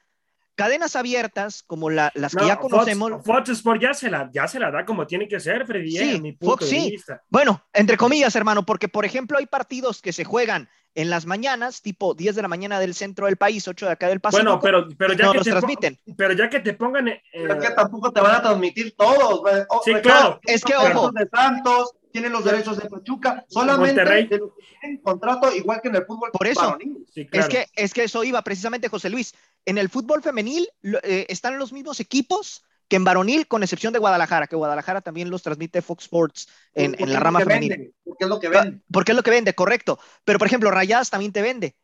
[0.54, 3.26] cadenas abiertas como la- las que ya Fox- conocemos.
[3.26, 6.00] Fox, Sport ya se, la, ya se la da como tiene que ser, Freddy, eh,
[6.14, 6.92] Sí, mi punto Fox de sí.
[6.92, 7.24] vista.
[7.30, 11.82] Bueno, entre comillas, hermano, porque por ejemplo hay partidos que se juegan en las mañanas,
[11.82, 14.44] tipo 10 de la mañana del centro del país, 8 de acá del Pacífico.
[14.44, 15.98] Bueno, pero, pero, ya no que los te transmiten.
[16.18, 17.08] pero ya que te pongan.
[17.08, 19.40] eh, Pero es que tampoco te van a transmitir todos.
[19.42, 19.56] güey.
[19.70, 20.40] O- Sí, claro.
[20.44, 21.12] tienen Es que, los derechos ojo.
[21.14, 24.28] de Santos, tienen los derechos de Pachuca, solamente Monterrey.
[24.28, 26.78] de los que tienen contrato, igual que en el fútbol Por eso.
[27.14, 27.48] sí, claro.
[27.48, 29.34] Es que, es que eso iba precisamente José Luis.
[29.66, 30.68] En el fútbol femenil
[31.04, 35.30] eh, están los mismos equipos que en varonil, con excepción de Guadalajara, que Guadalajara también
[35.30, 38.82] los transmite Fox Sports en, la rama vende, Porque es lo que vende.
[38.92, 39.98] Porque es lo que vende, correcto.
[40.26, 41.78] Pero, por ejemplo, Rayadas también te vende.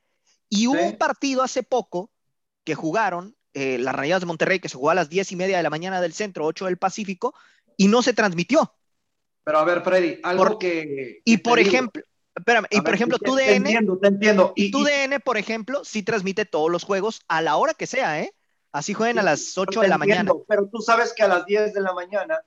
[0.50, 0.84] Y hubo Sí.
[0.84, 2.12] un partido hace poco
[2.66, 5.56] que jugaron eh, las Rayadas de Monterrey, que se jugó a las 10 y media
[5.56, 7.34] de la mañana del centro, 8 del Pacífico,
[7.78, 8.74] y no se transmitió.
[9.46, 11.22] Pero a ver, Freddy, algo Por- que.
[11.24, 11.70] Y por digo.
[11.70, 12.04] ejemplo,
[12.36, 14.52] espérame, y por ejemplo, te- tu Te entiendo, te entiendo.
[14.58, 17.74] y Y, tu y- DN, por ejemplo, sí transmite todos los juegos a la hora
[17.74, 18.34] que sea, ¿eh?
[18.72, 20.46] Así jueguen a las yo 8 te de la entiendo, mañana.
[20.48, 22.42] Pero tú sabes que a las 10 de la mañana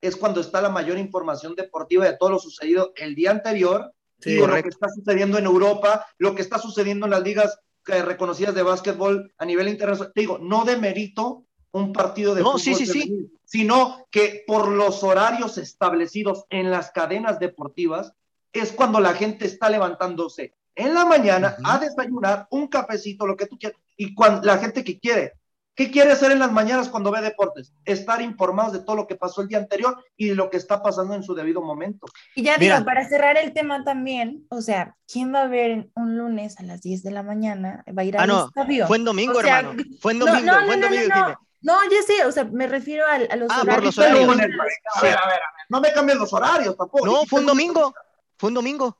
[0.00, 4.30] es cuando está la mayor información deportiva de todo lo sucedido el día anterior Sí,
[4.30, 7.58] y de lo que está sucediendo en Europa, lo que está sucediendo en las ligas
[7.86, 10.12] eh, reconocidas de básquetbol a nivel internacional.
[10.14, 13.30] Te digo, no demerito un partido de No, fútbol sí, sí, sí.
[13.44, 18.12] sino que por los horarios establecidos en las cadenas deportivas
[18.52, 21.70] es cuando la gente está levantándose en la mañana Ujú.
[21.70, 25.32] a desayunar un cafecito, lo que tú quieras, y cuando la gente que quiere.
[25.80, 27.72] ¿Qué quiere hacer en las mañanas cuando ve deportes?
[27.86, 30.82] Estar informados de todo lo que pasó el día anterior y de lo que está
[30.82, 32.06] pasando en su debido momento.
[32.34, 32.74] Y ya Mira.
[32.74, 36.58] digo, para cerrar el tema también, o sea, ¿quién va a ver en un lunes
[36.60, 37.82] a las 10 de la mañana?
[37.96, 38.86] ¿Va a ir Ah, al no, estadio?
[38.88, 39.82] Fue en domingo, O sea, hermano.
[40.02, 41.24] Fue en no, domingo, no, no, fue en no, domingo, no, no.
[41.24, 41.36] Jimé.
[41.62, 43.96] No, ya sé, o sea, me refiero al- a, los Ah, por horarios.
[43.96, 44.38] los Pero horarios.
[44.38, 44.52] a ver,
[44.96, 47.06] a ver, a ver, no me cambies los horarios tampoco.
[47.06, 47.94] No, fue un domingo.
[48.36, 48.98] Fue un domingo.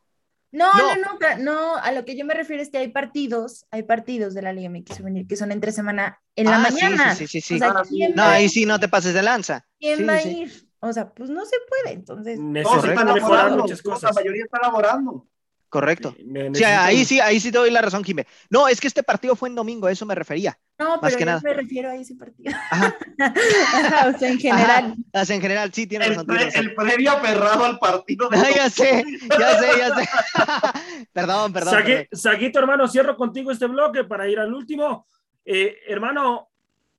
[0.53, 0.97] No, No.
[0.97, 4.43] no, no, a lo que yo me refiero es que hay partidos, hay partidos de
[4.43, 7.15] la Liga MX Femenil que son entre semana en la Ah, mañana.
[7.15, 7.59] sí, sí, sí, O sí.
[7.59, 7.95] sea, Ah, sí.
[7.97, 9.65] ¿quién, No, ahí sí no te pases de lanza.
[9.79, 10.69] quién Sí, va sí, a ir?
[10.81, 12.37] O sea, pues no se puede, entonces.
[12.39, 14.15] Todos Necesitan están mejorar laborando, muchas la cosas.
[14.15, 15.27] mayoría está laborando.
[15.71, 16.15] Correcto.
[16.27, 18.27] Ne- Sí, necesitan- ahí sí, ahí sí te doy la razón, Jimé.
[18.51, 20.59] No, es que este partido fue en domingo, a eso me refería.
[20.79, 21.41] No, Más pero que yo nada.
[21.45, 22.53] me refiero a ese partido.
[22.71, 22.97] Ajá.
[23.75, 24.95] Ajá, o sea, en general.
[25.13, 26.27] O sea, en general, sí, tienes El, razón.
[26.27, 28.29] pre- el previo aferrado al partido.
[28.57, 29.05] ya sé,
[29.39, 30.09] ya sé, ya sé.
[31.13, 31.75] perdón, perdón.
[31.75, 32.07] Sagui- perdón.
[32.13, 35.07] Saguito, hermano, cierro contigo este bloque para ir al último.
[35.45, 36.49] Eh, hermano,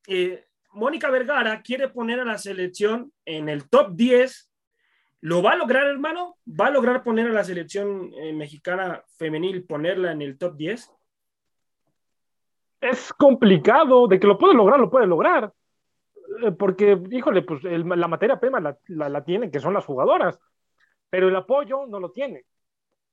[0.07, 4.47] eh, Mónica Vergara quiere poner a la selección en el top 10.
[5.21, 6.37] ¿Lo va a lograr, hermano?
[6.47, 10.91] ¿Va a lograr poner a la selección eh, mexicana femenil, ponerla en el top 10?
[12.81, 15.53] es complicado, de que lo puede lograr, lo puede lograr.
[16.43, 19.85] Eh, Porque, híjole, pues el- la materia prima la, la, la tienen, que son las
[19.85, 20.39] jugadoras,
[21.09, 22.43] pero el apoyo no lo tiene.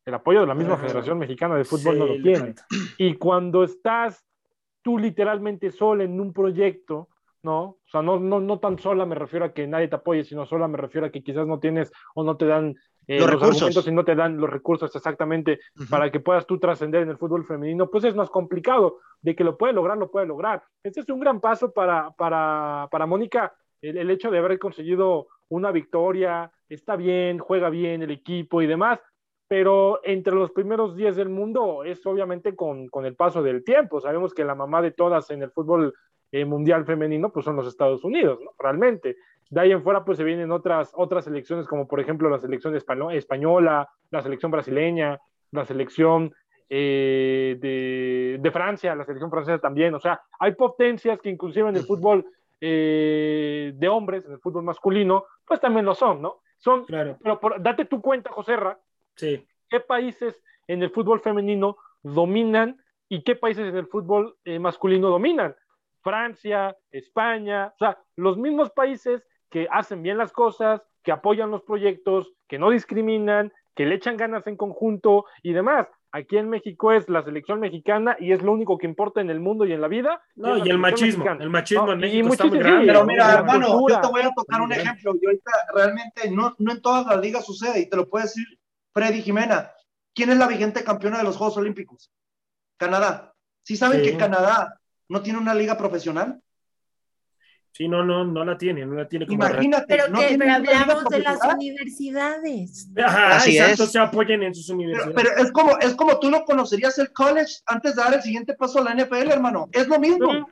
[0.06, 0.84] El apoyo de la misma Ajá.
[0.86, 2.54] Federación Mexicana de Fútbol Sí, no lo tiene.
[2.96, 4.24] Y cuando estás
[4.80, 7.10] tú literalmente sola en un proyecto,
[7.42, 7.62] ¿no?
[7.62, 10.46] O sea, no, no, no tan sola me refiero a que nadie te apoye, sino
[10.46, 12.74] sola me refiero a que quizás no tienes o no te dan
[13.06, 13.62] eh, Los los, recursos.
[13.62, 17.16] argumentos y no te dan los recursos exactamente para que puedas tú trascender en el
[17.16, 18.98] fútbol femenino, pues es más complicado.
[19.20, 20.62] De que lo puede lograr, lo puede lograr.
[20.82, 25.26] Este es un gran paso para, para, para Mónica, el, el hecho de haber conseguido
[25.48, 29.00] una victoria, está bien, juega bien el equipo y demás,
[29.48, 34.00] pero entre los primeros 10 del mundo es obviamente con, con el paso del tiempo.
[34.00, 35.94] Sabemos que la mamá de todas en el fútbol
[36.32, 38.50] eh, mundial femenino pues son los Estados Unidos, ¿no?
[38.58, 39.16] Realmente.
[39.50, 42.74] De ahí en fuera pues se vienen otras, otras selecciones como por ejemplo la selección
[42.76, 45.18] españo- española, la selección brasileña,
[45.52, 46.34] la selección
[46.68, 49.94] eh, de, de Francia, la selección francesa también.
[49.94, 52.26] O sea, hay potencias que inclusive en el fútbol
[52.60, 56.40] eh, de hombres, en el fútbol masculino, pues también lo son, ¿no?
[56.58, 58.78] Son, Claro, pero por- date tu cuenta, Joserra,
[59.14, 59.46] sí.
[59.70, 62.76] qué países en el fútbol femenino dominan
[63.08, 65.54] y qué países en el fútbol eh, masculino dominan.
[66.08, 71.62] Francia, España, o sea, los mismos países que hacen bien las cosas, que apoyan los
[71.62, 75.86] proyectos, que no discriminan, que le echan ganas en conjunto y demás.
[76.12, 79.40] Aquí en México es la selección mexicana y es lo único que importa en el
[79.40, 80.22] mundo y en la vida.
[80.36, 81.24] No, y el machismo.
[81.24, 81.44] mexicana.
[81.44, 82.80] El machismo No, en y México está muy muchísimo, grande.
[82.84, 83.94] sí, Pero mira, hermano, cultura.
[83.96, 87.20] yo te voy a tocar un ejemplo y ahorita realmente no, no en todas las
[87.20, 88.46] ligas sucede y te lo puede decir
[88.94, 89.70] Freddy Jimena.
[90.14, 92.10] ¿Quién es la vigente campeona de los Juegos Olímpicos?
[92.78, 93.34] Canadá.
[93.62, 94.10] ¿Sí saben Sí.
[94.10, 96.40] que Canadá no tiene una liga profesional?
[97.72, 99.84] Sí, no, no, no la tiene, no la tiene como Imagínate.
[99.86, 102.88] Pero, no que, pero hablamos de las universidades.
[102.96, 103.92] Ajá, Así exacto, es.
[103.92, 105.14] se apoyen en sus Pero, universidades.
[105.14, 108.54] pero es como es como tú no conocerías el college antes de dar el siguiente
[108.54, 109.68] paso a la NFL, hermano.
[109.72, 110.48] Es lo mismo.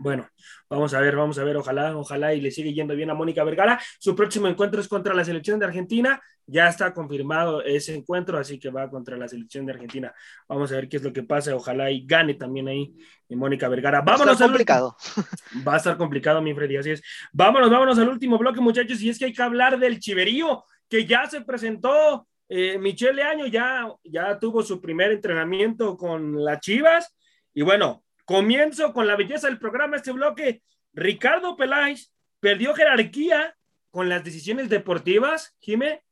[0.00, 0.26] Bueno,
[0.70, 3.44] vamos a ver, vamos a ver, ojalá, ojalá y le sigue yendo bien a Mónica
[3.44, 3.78] Vergara.
[3.98, 6.18] Su próximo encuentro es contra la selección de Argentina.
[6.46, 10.14] Ya está confirmado ese encuentro, así que va contra la selección de Argentina.
[10.48, 11.54] Vamos a ver qué es lo que pasa.
[11.54, 12.94] Ojalá y gane también ahí
[13.28, 14.00] eh, Mónica Vergara.
[14.00, 14.96] Vámonos Está al complicado.
[15.68, 17.02] Va a estar complicado, mi Freddy, así es.
[17.30, 21.04] Vámonos, vámonos al último bloque, muchachos, y es que hay que hablar del chiverío, que
[21.04, 22.26] ya se presentó.
[22.48, 27.14] Eh, Michelle Año ya, ya tuvo su primer entrenamiento con las Chivas.
[27.52, 30.62] Y bueno, comienzo con la belleza del programa, este bloque.
[30.92, 33.56] Ricardo Peláez perdió jerarquía
[33.90, 35.56] con las decisiones deportivas.
[35.58, 36.04] Jime,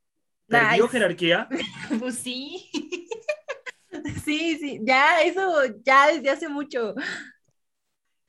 [0.49, 0.89] perdió Nice.
[0.89, 1.49] jerarquía.
[2.01, 2.69] Pues sí.
[4.25, 6.95] Sí, sí, ya eso, ya desde hace mucho.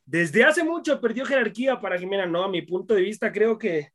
[0.06, 3.92] Desde hace mucho perdió jerarquía para Jimena, no, a mi punto de vista creo que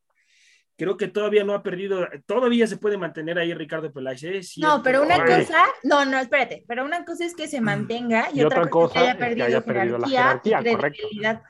[0.76, 4.22] creo que todavía no ha perdido, todavía se puede mantener ahí Ricardo Peláez.
[4.24, 4.40] ¿eh?
[4.58, 8.40] No, pero una cosa, no, no, espérate, pero una cosa es que se mantenga y,
[8.40, 10.72] Y otra, otra cosa, es que haya es que perdido, haya perdido la jerarquía, jerarquía,
[10.72, 11.42] y correcto.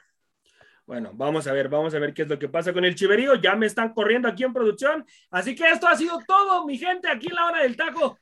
[0.86, 3.36] Bueno, vamos a ver, vamos a ver qué es lo que pasa con el chiverío.
[3.36, 5.06] Ya me están corriendo aquí en producción.
[5.30, 8.18] Así que esto ha sido todo, mi gente, aquí en la hora del taco.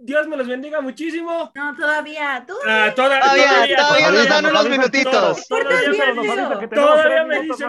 [0.00, 1.50] Dios me los bendiga muchísimo.
[1.56, 2.84] No, todavía, todavía.
[2.86, 5.48] Ah, toda- Todavía, todavía nos dan nos unos minutitos.
[5.48, 7.22] Todavía, me dice- todavía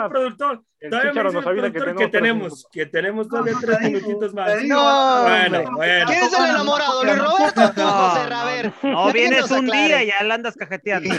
[0.04, 0.64] el productor.
[0.80, 4.64] Todavía me dice nos el productor que tenemos que tenemos todavía tres minutitos más.
[4.64, 6.06] No, Bueno, bueno.
[6.08, 7.04] ¿Quién es el enamorado?
[7.04, 7.72] ¿Luis Roberto?
[7.74, 8.74] Tú, No, José Ra, a ver.
[8.84, 11.10] No, vienes un día y ya la andas cajeteando.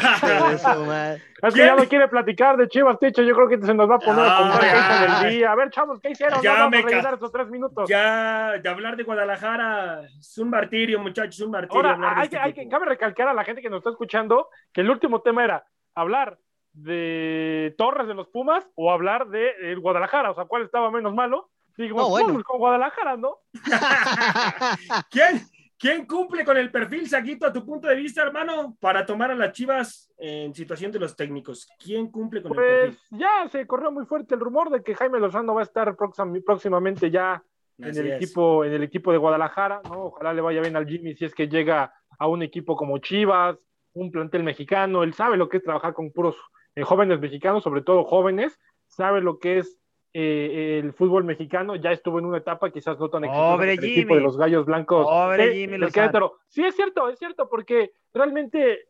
[1.43, 3.23] Es que ya no quiere platicar de Chivas, Ticho.
[3.23, 5.53] Yo creo que se nos va a poner a contar qué hizo del día.
[5.53, 6.41] A ver, chavos, ¿qué hicieron?
[6.43, 7.89] Ya no vamos me a ca- esos tres minutos.
[7.89, 11.77] Ya, de hablar de Guadalajara es un martirio, muchachos, un martirio.
[11.91, 14.49] Ahora, hay este que, hay que, cabe recalcar a la gente que nos está escuchando
[14.73, 15.65] que el último tema era
[15.95, 16.39] hablar
[16.73, 20.31] de Torres de los Pumas o hablar de eh, Guadalajara.
[20.31, 21.51] O sea, ¿cuál estaba menos malo?
[21.77, 22.35] Digo, No, bueno.
[22.35, 23.39] pues, con Guadalajara, ¿no?
[25.11, 25.41] ¿Quién,
[25.81, 29.35] ¿Quién cumple con el perfil, Saguito, a tu punto de vista, hermano, para tomar a
[29.35, 31.67] las Chivas en situación de los técnicos?
[31.83, 33.19] ¿Quién cumple con el Pues perfil?
[33.19, 36.45] ya se corrió muy fuerte el rumor de que Jaime Lozano va a estar próxim-
[36.45, 37.43] próximamente ya
[37.79, 38.23] en Así el, es.
[38.23, 40.05] equipo, en el equipo de Guadalajara, ¿no?
[40.09, 43.67] Ojalá le vaya bien al Jimmy si es que llega a un equipo como Chivas,
[43.95, 46.37] un plantel mexicano, él sabe lo que es trabajar con puros
[46.75, 49.79] eh, jóvenes mexicanos, sobre todo jóvenes, sabe lo que es
[50.13, 54.15] eh, el fútbol mexicano, ya estuvo en una etapa quizás no tan exitosa el equipo
[54.15, 55.93] de los Gallos Blancos Pobre de- Jimmy del.
[55.93, 56.39] Querétaro.
[56.49, 58.89] Sí, es cierto, es cierto, porque realmente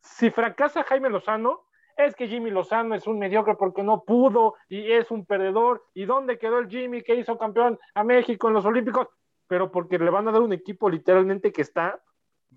[0.00, 1.64] si fracasa Jaime Lozano,
[1.96, 5.84] es que Jimmy Lozano es un mediocre porque no pudo y es un perdedor.
[5.94, 9.08] ¿Y dónde quedó el Jimmy que hizo campeón a México en los Olímpicos?
[9.48, 12.00] Pero porque le van a dar un equipo literalmente que está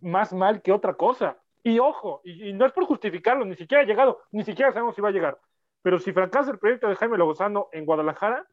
[0.01, 1.37] más mal que otra cosa.
[1.63, 4.95] Y ojo, y, y no es por justificarlo, ni siquiera ha llegado, ni siquiera sabemos
[4.95, 5.39] si va a llegar.
[5.81, 8.47] Pero si fracasa el proyecto de Jaime Lozano en Guadalajara,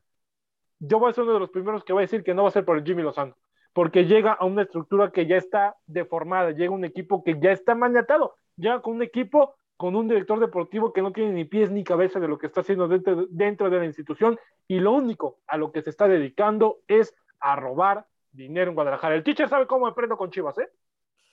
[0.79, 2.49] yo voy a ser uno de los primeros que va a decir que no va
[2.49, 3.37] a ser por el Jimmy Lozano,
[3.73, 7.75] porque llega a una estructura que ya está deformada, llega un equipo que ya está
[7.75, 11.85] maniatado, llega con un equipo con un director deportivo que no tiene ni pies ni
[11.85, 15.57] cabeza de lo que está haciendo dentro, dentro de la institución y lo único a
[15.57, 19.15] lo que se está dedicando es a robar dinero en Guadalajara.
[19.15, 20.69] El teacher sabe cómo me prendo con Chivas, ¿eh?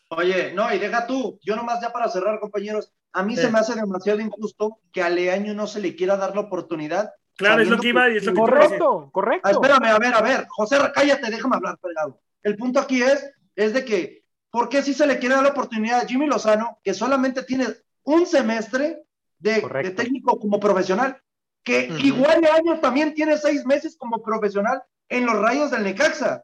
[0.09, 3.43] Oye, no, y deja tú, yo nomás ya para cerrar, compañeros, a mí Sí.
[3.43, 7.11] se me hace demasiado injusto que a Leaño no se le quiera dar la oportunidad.
[7.37, 8.77] Claro, es lo que iba, que- es lo que te iba a decir.
[8.79, 9.47] Correcto, correcto.
[9.47, 12.19] Ah, espérame, a ver, a ver, José, cállate, déjame hablar, fregado.
[12.43, 15.49] El punto aquí es, es de que, ¿por qué si se le quiere dar la
[15.51, 17.67] oportunidad a Jimmy Lozano, que solamente tiene
[18.03, 19.03] un semestre
[19.39, 21.17] de, de técnico como profesional,
[21.63, 26.43] que igual de años también tiene seis meses como profesional en los rayos del Necaxa?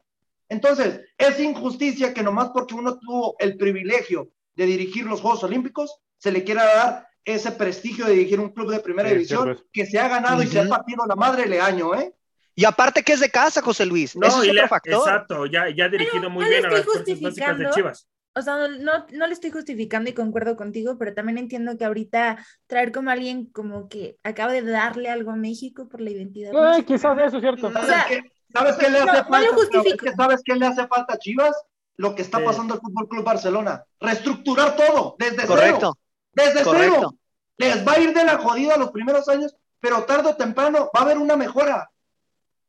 [0.50, 5.96] Entonces, es injusticia que nomás porque uno tuvo el privilegio de dirigir los Juegos Olímpicos,
[6.22, 9.62] se le quiera dar ese prestigio de dirigir un club de primera Sí, división cierto
[9.64, 9.68] es.
[9.74, 12.14] que se ha ganado y se ha partido la madre Leaño, ¿eh?
[12.56, 14.16] Y aparte que es de casa, José Luis.
[14.16, 14.94] No, Ese es otro le- factor.
[15.08, 17.76] exacto, ya, ya ha dirigido muy no bien a las estoy fuerzas básicas de justificando.
[17.76, 18.08] Chivas.
[18.34, 22.38] O sea, no, no, le estoy justificando y concuerdo contigo, pero también entiendo que ahorita
[22.68, 26.52] traer como alguien como que acaba de darle algo a México por la identidad.
[26.80, 27.72] Eh, quizás eso es cierto.
[27.74, 28.22] ¿Sabes, sea, qué,
[28.54, 29.42] ¿Sabes qué le hace no falta?
[29.42, 30.06] lo justifico.
[30.06, 31.56] Es que ¿Sabes qué le hace falta a Chivas?
[31.98, 32.46] Lo que está Sí.
[32.46, 33.84] pasando al Fútbol Club Barcelona.
[34.00, 35.94] Reestructurar todo, desde cero.
[36.34, 36.96] Desde correcto.
[36.98, 37.16] cero.
[37.58, 41.00] Les va a ir de la jodida los primeros años, pero tarde o temprano va
[41.02, 41.90] a haber una mejora.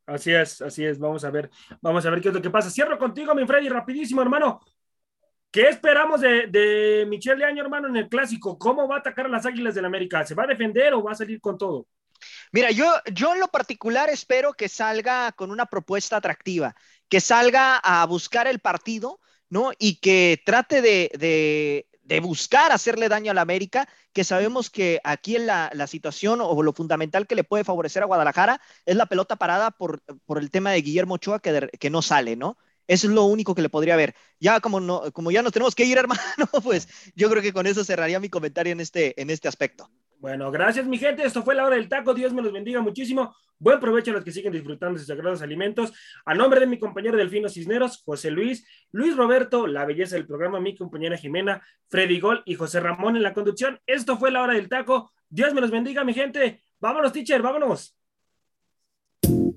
[0.05, 0.99] Así es, así es.
[0.99, 1.49] Vamos a ver,
[1.81, 2.69] vamos a ver qué es lo que pasa.
[2.69, 4.59] Cierro contigo, mi Freddy, rapidísimo, hermano.
[5.49, 8.57] ¿Qué esperamos de, de Michel de Año, hermano, en el clásico?
[8.57, 10.25] ¿Cómo va a atacar a las Águilas del América?
[10.25, 11.85] ¿Se va a defender o va a salir con todo?
[12.51, 16.75] Mira, yo, yo en lo particular espero que salga con una propuesta atractiva,
[17.07, 19.71] que salga a buscar el partido, ¿no?
[19.77, 24.99] Y que trate de, de- de buscar hacerle daño a la América, que sabemos que
[25.03, 28.95] aquí en la, la situación o lo fundamental que le puede favorecer a Guadalajara es
[28.95, 32.57] la pelota parada por, por el tema de Guillermo Ochoa que, que no sale, ¿no?
[32.87, 34.15] Eso es lo único que le podría ver.
[34.39, 36.21] Ya como, no, como ya nos tenemos que ir, hermano,
[36.63, 39.89] pues yo creo que con eso cerraría mi comentario en este, en este aspecto.
[40.23, 41.25] Bueno, gracias mi gente.
[41.25, 42.13] Esto fue la hora del taco.
[42.13, 43.35] Dios me los bendiga muchísimo.
[43.59, 45.91] Buen provecho a los que siguen disfrutando de sus sagrados alimentos.
[46.23, 50.61] A nombre de mi compañero Delfino Cisneros, José Luis, Luis Roberto, la belleza del programa,
[50.61, 53.81] mi compañera Jimena, Freddy Gol y José Ramón en la conducción.
[53.85, 55.11] Esto fue la hora del taco.
[55.27, 56.61] Dios me los bendiga, mi gente.
[56.79, 57.93] Vámonos, teacher, vámonos.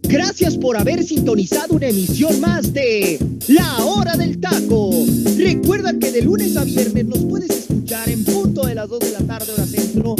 [0.09, 4.91] Gracias por haber sintonizado una emisión más de La Hora del Taco.
[5.37, 9.11] Recuerda que de lunes a viernes nos puedes escuchar en punto de las 2 de
[9.11, 10.15] la tarde hora centro,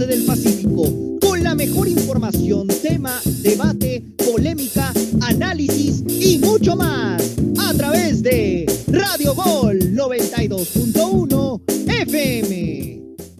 [0.00, 7.74] 12 del Pacífico, con la mejor información, tema, debate, polémica, análisis y mucho más a
[7.74, 10.68] través de Radio Gol 92.